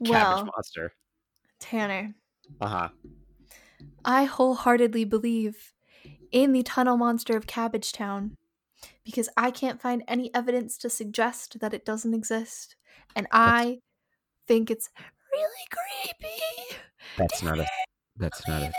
Well, 0.00 0.44
monster? 0.44 0.92
Tanner, 1.60 2.14
Uh 2.60 2.66
huh. 2.68 2.88
I 4.04 4.24
wholeheartedly 4.24 5.04
believe 5.04 5.72
in 6.32 6.52
the 6.52 6.62
tunnel 6.62 6.96
monster 6.96 7.36
of 7.36 7.46
Cabbagetown 7.46 8.32
because 9.04 9.28
I 9.36 9.50
can't 9.50 9.80
find 9.80 10.02
any 10.08 10.34
evidence 10.34 10.76
to 10.78 10.90
suggest 10.90 11.60
that 11.60 11.72
it 11.72 11.84
doesn't 11.84 12.12
exist. 12.14 12.76
And 13.16 13.26
I 13.30 13.78
think 14.46 14.70
it's 14.70 14.90
really 15.32 15.66
creepy. 15.70 16.76
That's 17.16 17.42
not 17.42 17.58
a. 17.60 17.66
That's 18.16 18.46
not 18.48 18.62
a. 18.62 18.72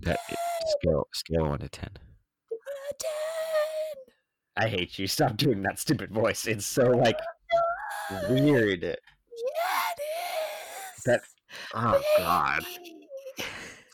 That 0.00 0.18
scale 0.66 1.06
scale 1.12 1.48
one 1.48 1.60
to 1.60 1.68
ten. 1.68 1.90
I 4.56 4.68
hate 4.68 4.98
you. 4.98 5.06
Stop 5.06 5.36
doing 5.36 5.62
that 5.62 5.78
stupid 5.78 6.10
voice. 6.12 6.46
It's 6.46 6.66
so 6.66 6.90
like 6.90 7.18
weird. 8.28 8.96
Yeah, 11.06 11.14
it 11.14 11.16
is. 11.16 11.22
That- 11.22 11.22
Oh 11.74 12.00
God! 12.16 12.64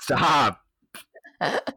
Stop. 0.00 0.60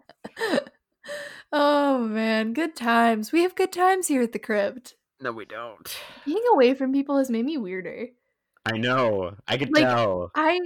oh 1.52 2.00
man, 2.00 2.54
good 2.54 2.76
times. 2.76 3.32
We 3.32 3.42
have 3.42 3.56
good 3.56 3.72
times 3.72 4.08
here 4.08 4.22
at 4.22 4.32
the 4.32 4.40
crypt. 4.40 4.96
No, 5.20 5.32
we 5.32 5.46
don't. 5.46 5.98
Being 6.26 6.44
away 6.54 6.74
from 6.76 6.92
people 6.94 7.18
has 7.18 7.30
made 7.30 7.46
me 7.46 7.58
weirder. 7.58 8.08
I 8.66 8.78
know. 8.78 9.36
I 9.48 9.58
could 9.58 9.74
Like, 9.74 9.84
tell. 9.86 10.32
I 10.36 10.60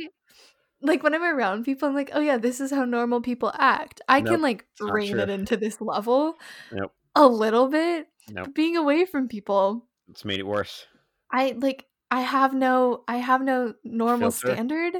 like 0.81 1.01
when 1.01 1.13
I'm 1.13 1.23
around 1.23 1.63
people, 1.63 1.87
I'm 1.87 1.95
like, 1.95 2.11
oh 2.13 2.19
yeah, 2.19 2.37
this 2.37 2.59
is 2.59 2.71
how 2.71 2.83
normal 2.85 3.21
people 3.21 3.51
act. 3.57 4.01
I 4.09 4.19
Nope, 4.19 4.33
can 4.33 4.41
like 4.41 4.65
not 4.81 4.93
rein 4.93 5.17
it 5.19 5.29
into 5.29 5.55
this 5.57 5.79
level 5.81 6.35
Nope. 6.71 6.91
a 7.15 7.25
little 7.27 7.69
bit. 7.69 8.07
Nope. 8.29 8.53
Being 8.53 8.75
away 8.75 9.05
from 9.05 9.27
people, 9.29 9.85
It's 10.09 10.25
made 10.25 10.39
it 10.39 10.47
worse. 10.47 10.85
I 11.31 11.55
like 11.57 11.85
I 12.15 12.21
have 12.21 12.53
no 12.53 13.03
I 13.09 13.17
have 13.17 13.41
no 13.41 13.73
normal 13.83 14.31
Filter? 14.31 14.55
standard 14.55 14.95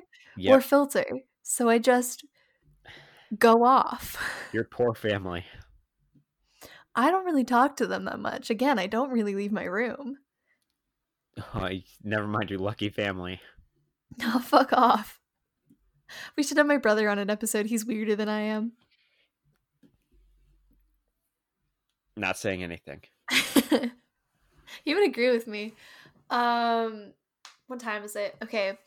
or 0.50 0.60
filter. 0.60 1.06
So 1.44 1.70
I 1.70 1.78
just 1.78 2.26
go 3.40 3.64
off. 3.64 4.22
Your 4.52 4.66
poor 4.66 4.94
family. 4.94 5.46
I 6.94 7.10
don't 7.10 7.24
really 7.24 7.46
talk 7.46 7.78
to 7.78 7.88
them 7.88 8.04
that 8.04 8.20
much. 8.20 8.50
Again, 8.50 8.78
I 8.78 8.88
don't 8.88 9.12
really 9.12 9.34
leave 9.34 9.54
my 9.54 9.64
room. 9.64 10.18
Oh, 11.54 11.70
never 12.04 12.28
mind 12.28 12.50
your 12.50 12.60
lucky 12.60 12.90
family. 12.90 13.40
Oh, 14.24 14.40
fuck 14.40 14.72
off. 14.72 15.20
We 16.38 16.44
should 16.44 16.56
have 16.56 16.68
my 16.68 16.78
brother 16.78 17.10
on 17.10 17.20
an 17.20 17.30
episode. 17.30 17.66
He's 17.66 17.86
weirder 17.86 18.16
than 18.16 18.30
I 18.30 18.40
am. 18.42 18.72
Not 22.16 22.38
saying 22.38 22.64
anything. 22.64 23.02
he 24.86 24.94
would 24.94 25.06
agree 25.06 25.32
with 25.32 25.48
me. 25.48 25.74
Um, 26.30 27.14
what 27.68 27.80
time 27.80 28.04
is 28.04 28.16
it? 28.16 28.36
Okay, 28.44 28.78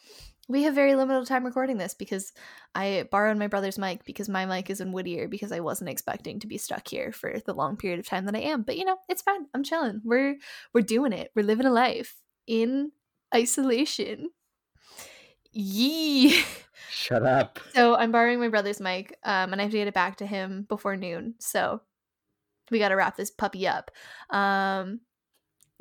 we 0.48 0.62
have 0.62 0.74
very 0.74 0.94
limited 0.94 1.26
time 1.26 1.44
recording 1.44 1.76
this 1.76 1.94
because 1.94 2.32
I 2.74 3.06
borrowed 3.10 3.36
my 3.36 3.48
brother's 3.48 3.78
mic 3.78 4.04
because 4.04 4.28
my 4.28 4.46
mic 4.46 4.70
is 4.70 4.80
in 4.80 4.92
Whittier 4.92 5.28
because 5.28 5.52
I 5.52 5.60
wasn't 5.60 5.90
expecting 5.90 6.40
to 6.40 6.46
be 6.46 6.56
stuck 6.56 6.88
here 6.88 7.12
for 7.12 7.38
the 7.44 7.52
long 7.52 7.76
period 7.76 8.00
of 8.00 8.06
time 8.06 8.24
that 8.24 8.34
I 8.34 8.40
am. 8.40 8.62
But 8.62 8.78
you 8.78 8.84
know, 8.86 8.96
it's 9.08 9.22
fine. 9.22 9.46
I'm 9.52 9.62
chilling. 9.62 10.00
We're 10.04 10.38
we're 10.72 10.80
doing 10.80 11.12
it. 11.12 11.30
We're 11.34 11.44
living 11.44 11.66
a 11.66 11.72
life 11.72 12.16
in 12.46 12.92
isolation. 13.34 14.30
Yee. 15.52 16.42
Shut 16.90 17.26
up. 17.26 17.58
So 17.74 17.94
I'm 17.94 18.12
borrowing 18.12 18.40
my 18.40 18.48
brother's 18.48 18.80
mic, 18.80 19.18
um, 19.24 19.52
and 19.52 19.60
I 19.60 19.64
have 19.64 19.72
to 19.72 19.78
get 19.78 19.88
it 19.88 19.94
back 19.94 20.16
to 20.16 20.26
him 20.26 20.64
before 20.68 20.96
noon. 20.96 21.34
So 21.38 21.82
we 22.70 22.78
got 22.78 22.88
to 22.88 22.96
wrap 22.96 23.16
this 23.16 23.30
puppy 23.30 23.68
up. 23.68 23.90
Um, 24.30 25.00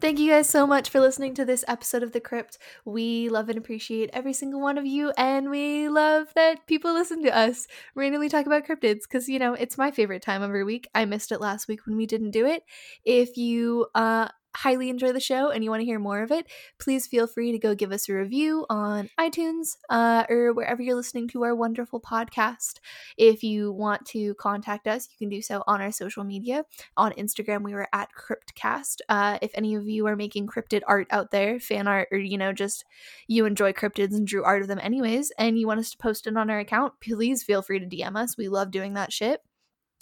Thank 0.00 0.18
you 0.18 0.30
guys 0.30 0.48
so 0.48 0.66
much 0.66 0.90
for 0.90 1.00
listening 1.00 1.34
to 1.34 1.44
this 1.44 1.64
episode 1.66 2.02
of 2.02 2.12
The 2.12 2.20
Crypt. 2.20 2.58
We 2.84 3.30
love 3.30 3.48
and 3.48 3.56
appreciate 3.56 4.10
every 4.12 4.34
single 4.34 4.60
one 4.60 4.76
of 4.76 4.84
you, 4.84 5.10
and 5.16 5.48
we 5.48 5.88
love 5.88 6.28
that 6.34 6.66
people 6.66 6.92
listen 6.92 7.22
to 7.22 7.34
us 7.34 7.66
randomly 7.94 8.28
talk 8.28 8.44
about 8.44 8.66
cryptids 8.66 9.02
because, 9.02 9.26
you 9.28 9.38
know, 9.38 9.54
it's 9.54 9.78
my 9.78 9.90
favorite 9.90 10.20
time 10.22 10.42
every 10.42 10.64
week. 10.64 10.88
I 10.94 11.06
missed 11.06 11.32
it 11.32 11.40
last 11.40 11.66
week 11.66 11.86
when 11.86 11.96
we 11.96 12.04
didn't 12.06 12.32
do 12.32 12.44
it. 12.44 12.62
If 13.04 13.38
you 13.38 13.86
uh, 13.94 14.28
highly 14.56 14.88
enjoy 14.88 15.12
the 15.12 15.20
show 15.20 15.50
and 15.50 15.62
you 15.62 15.70
want 15.70 15.80
to 15.80 15.84
hear 15.84 15.98
more 15.98 16.22
of 16.22 16.32
it, 16.32 16.46
please 16.78 17.06
feel 17.06 17.26
free 17.26 17.52
to 17.52 17.58
go 17.58 17.74
give 17.74 17.92
us 17.92 18.08
a 18.08 18.14
review 18.14 18.66
on 18.70 19.10
iTunes 19.20 19.76
uh, 19.90 20.24
or 20.28 20.52
wherever 20.52 20.82
you're 20.82 20.96
listening 20.96 21.28
to 21.28 21.44
our 21.44 21.54
wonderful 21.54 22.00
podcast. 22.00 22.80
If 23.16 23.42
you 23.42 23.72
want 23.72 24.06
to 24.06 24.34
contact 24.34 24.88
us, 24.88 25.08
you 25.10 25.18
can 25.18 25.28
do 25.28 25.42
so 25.42 25.62
on 25.66 25.80
our 25.80 25.92
social 25.92 26.24
media. 26.24 26.64
On 26.96 27.12
Instagram, 27.12 27.62
we 27.62 27.74
were 27.74 27.88
at 27.92 28.08
Cryptcast. 28.16 29.00
Uh, 29.08 29.38
if 29.42 29.50
any 29.54 29.74
of 29.74 29.86
you 29.86 30.06
are 30.06 30.16
making 30.16 30.46
cryptid 30.46 30.82
art 30.86 31.06
out 31.10 31.30
there, 31.30 31.60
fan 31.60 31.86
art, 31.86 32.08
or 32.10 32.18
you 32.18 32.38
know, 32.38 32.52
just 32.52 32.84
you 33.28 33.44
enjoy 33.44 33.72
cryptids 33.72 34.14
and 34.14 34.26
drew 34.26 34.42
art 34.42 34.62
of 34.62 34.68
them 34.68 34.80
anyways, 34.82 35.32
and 35.38 35.58
you 35.58 35.66
want 35.66 35.80
us 35.80 35.90
to 35.90 35.98
post 35.98 36.26
it 36.26 36.36
on 36.36 36.50
our 36.50 36.58
account, 36.58 36.94
please 37.02 37.42
feel 37.42 37.62
free 37.62 37.78
to 37.78 37.86
DM 37.86 38.16
us. 38.16 38.36
We 38.36 38.48
love 38.48 38.70
doing 38.70 38.94
that 38.94 39.12
shit. 39.12 39.40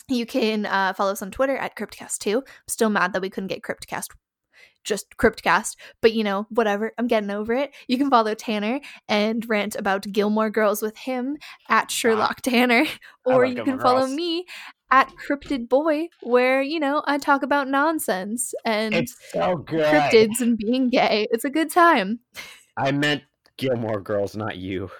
You 0.08 0.26
can 0.26 0.66
uh, 0.66 0.92
follow 0.92 1.12
us 1.12 1.22
on 1.22 1.30
Twitter 1.30 1.56
at 1.56 1.76
Cryptcast2. 1.76 2.36
I'm 2.36 2.42
still 2.68 2.90
mad 2.90 3.12
that 3.14 3.22
we 3.22 3.30
couldn't 3.30 3.48
get 3.48 3.62
Cryptcast 3.62 4.08
just 4.84 5.16
Cryptcast, 5.16 5.76
but 6.00 6.12
you 6.12 6.22
know, 6.22 6.46
whatever. 6.50 6.92
I'm 6.98 7.06
getting 7.06 7.30
over 7.30 7.52
it. 7.54 7.74
You 7.88 7.98
can 7.98 8.10
follow 8.10 8.34
Tanner 8.34 8.80
and 9.08 9.48
rant 9.48 9.74
about 9.76 10.10
Gilmore 10.12 10.50
Girls 10.50 10.82
with 10.82 10.96
him 10.96 11.36
at 11.68 11.84
ah. 11.84 11.88
Sherlock 11.88 12.40
Tanner, 12.42 12.84
or 13.24 13.44
you 13.44 13.64
can 13.64 13.78
follow 13.80 14.00
Girls. 14.00 14.14
me 14.14 14.46
at 14.90 15.10
Cryptid 15.26 15.68
Boy, 15.68 16.08
where 16.22 16.62
you 16.62 16.78
know 16.78 17.02
I 17.06 17.18
talk 17.18 17.42
about 17.42 17.68
nonsense 17.68 18.54
and 18.64 18.94
it's 18.94 19.16
so 19.32 19.56
good. 19.56 19.84
cryptids 19.86 20.40
and 20.40 20.56
being 20.56 20.90
gay. 20.90 21.26
It's 21.30 21.44
a 21.44 21.50
good 21.50 21.70
time. 21.70 22.20
I 22.76 22.92
meant 22.92 23.22
Gilmore 23.56 24.00
Girls, 24.00 24.36
not 24.36 24.56
you. 24.56 24.90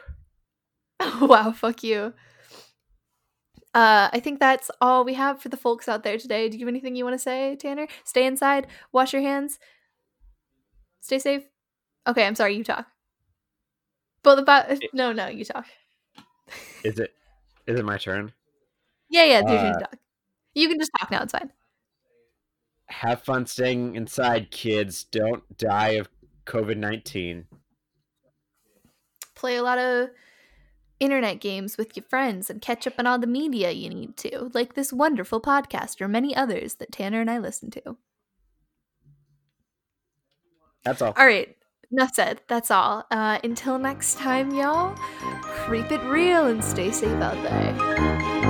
wow, 1.21 1.53
fuck 1.53 1.83
you. 1.83 2.15
Uh, 3.75 4.09
I 4.13 4.21
think 4.21 4.39
that's 4.39 4.71
all 4.81 5.05
we 5.05 5.15
have 5.15 5.43
for 5.43 5.49
the 5.49 5.57
folks 5.57 5.89
out 5.89 6.05
there 6.05 6.17
today. 6.17 6.49
Do 6.49 6.57
you 6.57 6.65
have 6.65 6.73
anything 6.73 6.95
you 6.95 7.05
want 7.05 7.15
to 7.15 7.23
say, 7.23 7.57
Tanner? 7.57 7.89
Stay 8.05 8.25
inside, 8.25 8.69
wash 8.93 9.13
your 9.13 9.23
hands, 9.23 9.59
stay 11.01 11.19
safe. 11.19 11.43
Okay, 12.07 12.25
I'm 12.25 12.37
sorry, 12.37 12.55
you 12.57 12.63
talk. 12.63 12.87
But 14.23 14.39
about 14.39 14.67
no, 14.93 15.13
no, 15.13 15.27
you 15.27 15.45
talk. 15.45 15.67
Is 16.85 16.99
it? 17.01 17.13
Is 17.67 17.79
it 17.79 17.85
my 17.85 17.99
turn? 17.99 18.33
Yeah, 19.11 19.25
yeah, 19.25 19.41
your 19.41 19.49
uh, 19.49 19.63
turn 19.63 19.73
to 19.73 19.81
talk. 19.81 19.97
You 20.55 20.69
can 20.69 20.79
just 20.79 20.93
talk 20.99 21.11
now. 21.11 21.23
It's 21.23 21.33
fine. 21.33 21.51
Have 22.87 23.23
fun 23.23 23.47
staying 23.47 23.97
inside, 23.97 24.51
kids. 24.53 25.05
Don't 25.05 25.43
die 25.59 25.91
of 25.91 26.09
COVID 26.47 26.77
nineteen. 26.77 27.47
Play 29.35 29.57
a 29.57 29.63
lot 29.63 29.79
of 29.79 30.11
internet 31.01 31.41
games 31.41 31.77
with 31.77 31.97
your 31.97 32.05
friends 32.05 32.49
and 32.51 32.63
catch 32.63 32.87
up 32.87 32.95
on 32.99 33.07
all 33.07 33.19
the 33.19 33.27
media 33.27 33.71
you 33.71 33.89
need 33.89 34.17
to, 34.19 34.51
like 34.55 34.75
this 34.75 34.93
wonderful 34.93 35.41
podcast 35.41 36.01
or 36.01 36.09
many 36.09 36.35
others 36.35 36.75
that 36.75 36.93
Tanner 36.93 37.21
and 37.21 37.31
I 37.31 37.39
listen 37.39 37.71
to. 37.73 37.97
That's 40.85 41.01
all. 41.03 41.15
All 41.17 41.27
right. 41.27 41.57
Enough 41.91 42.15
said. 42.15 42.41
That's 42.49 42.71
all. 42.71 43.07
Uh, 43.11 43.39
until 43.45 43.79
next 43.79 44.19
time, 44.19 44.55
y'all, 44.55 44.95
creep 45.45 45.91
it 45.93 46.03
real 46.03 46.47
and 46.47 46.63
stay 46.63 46.91
safe 46.91 47.13
out 47.21 47.41
there. 47.43 48.44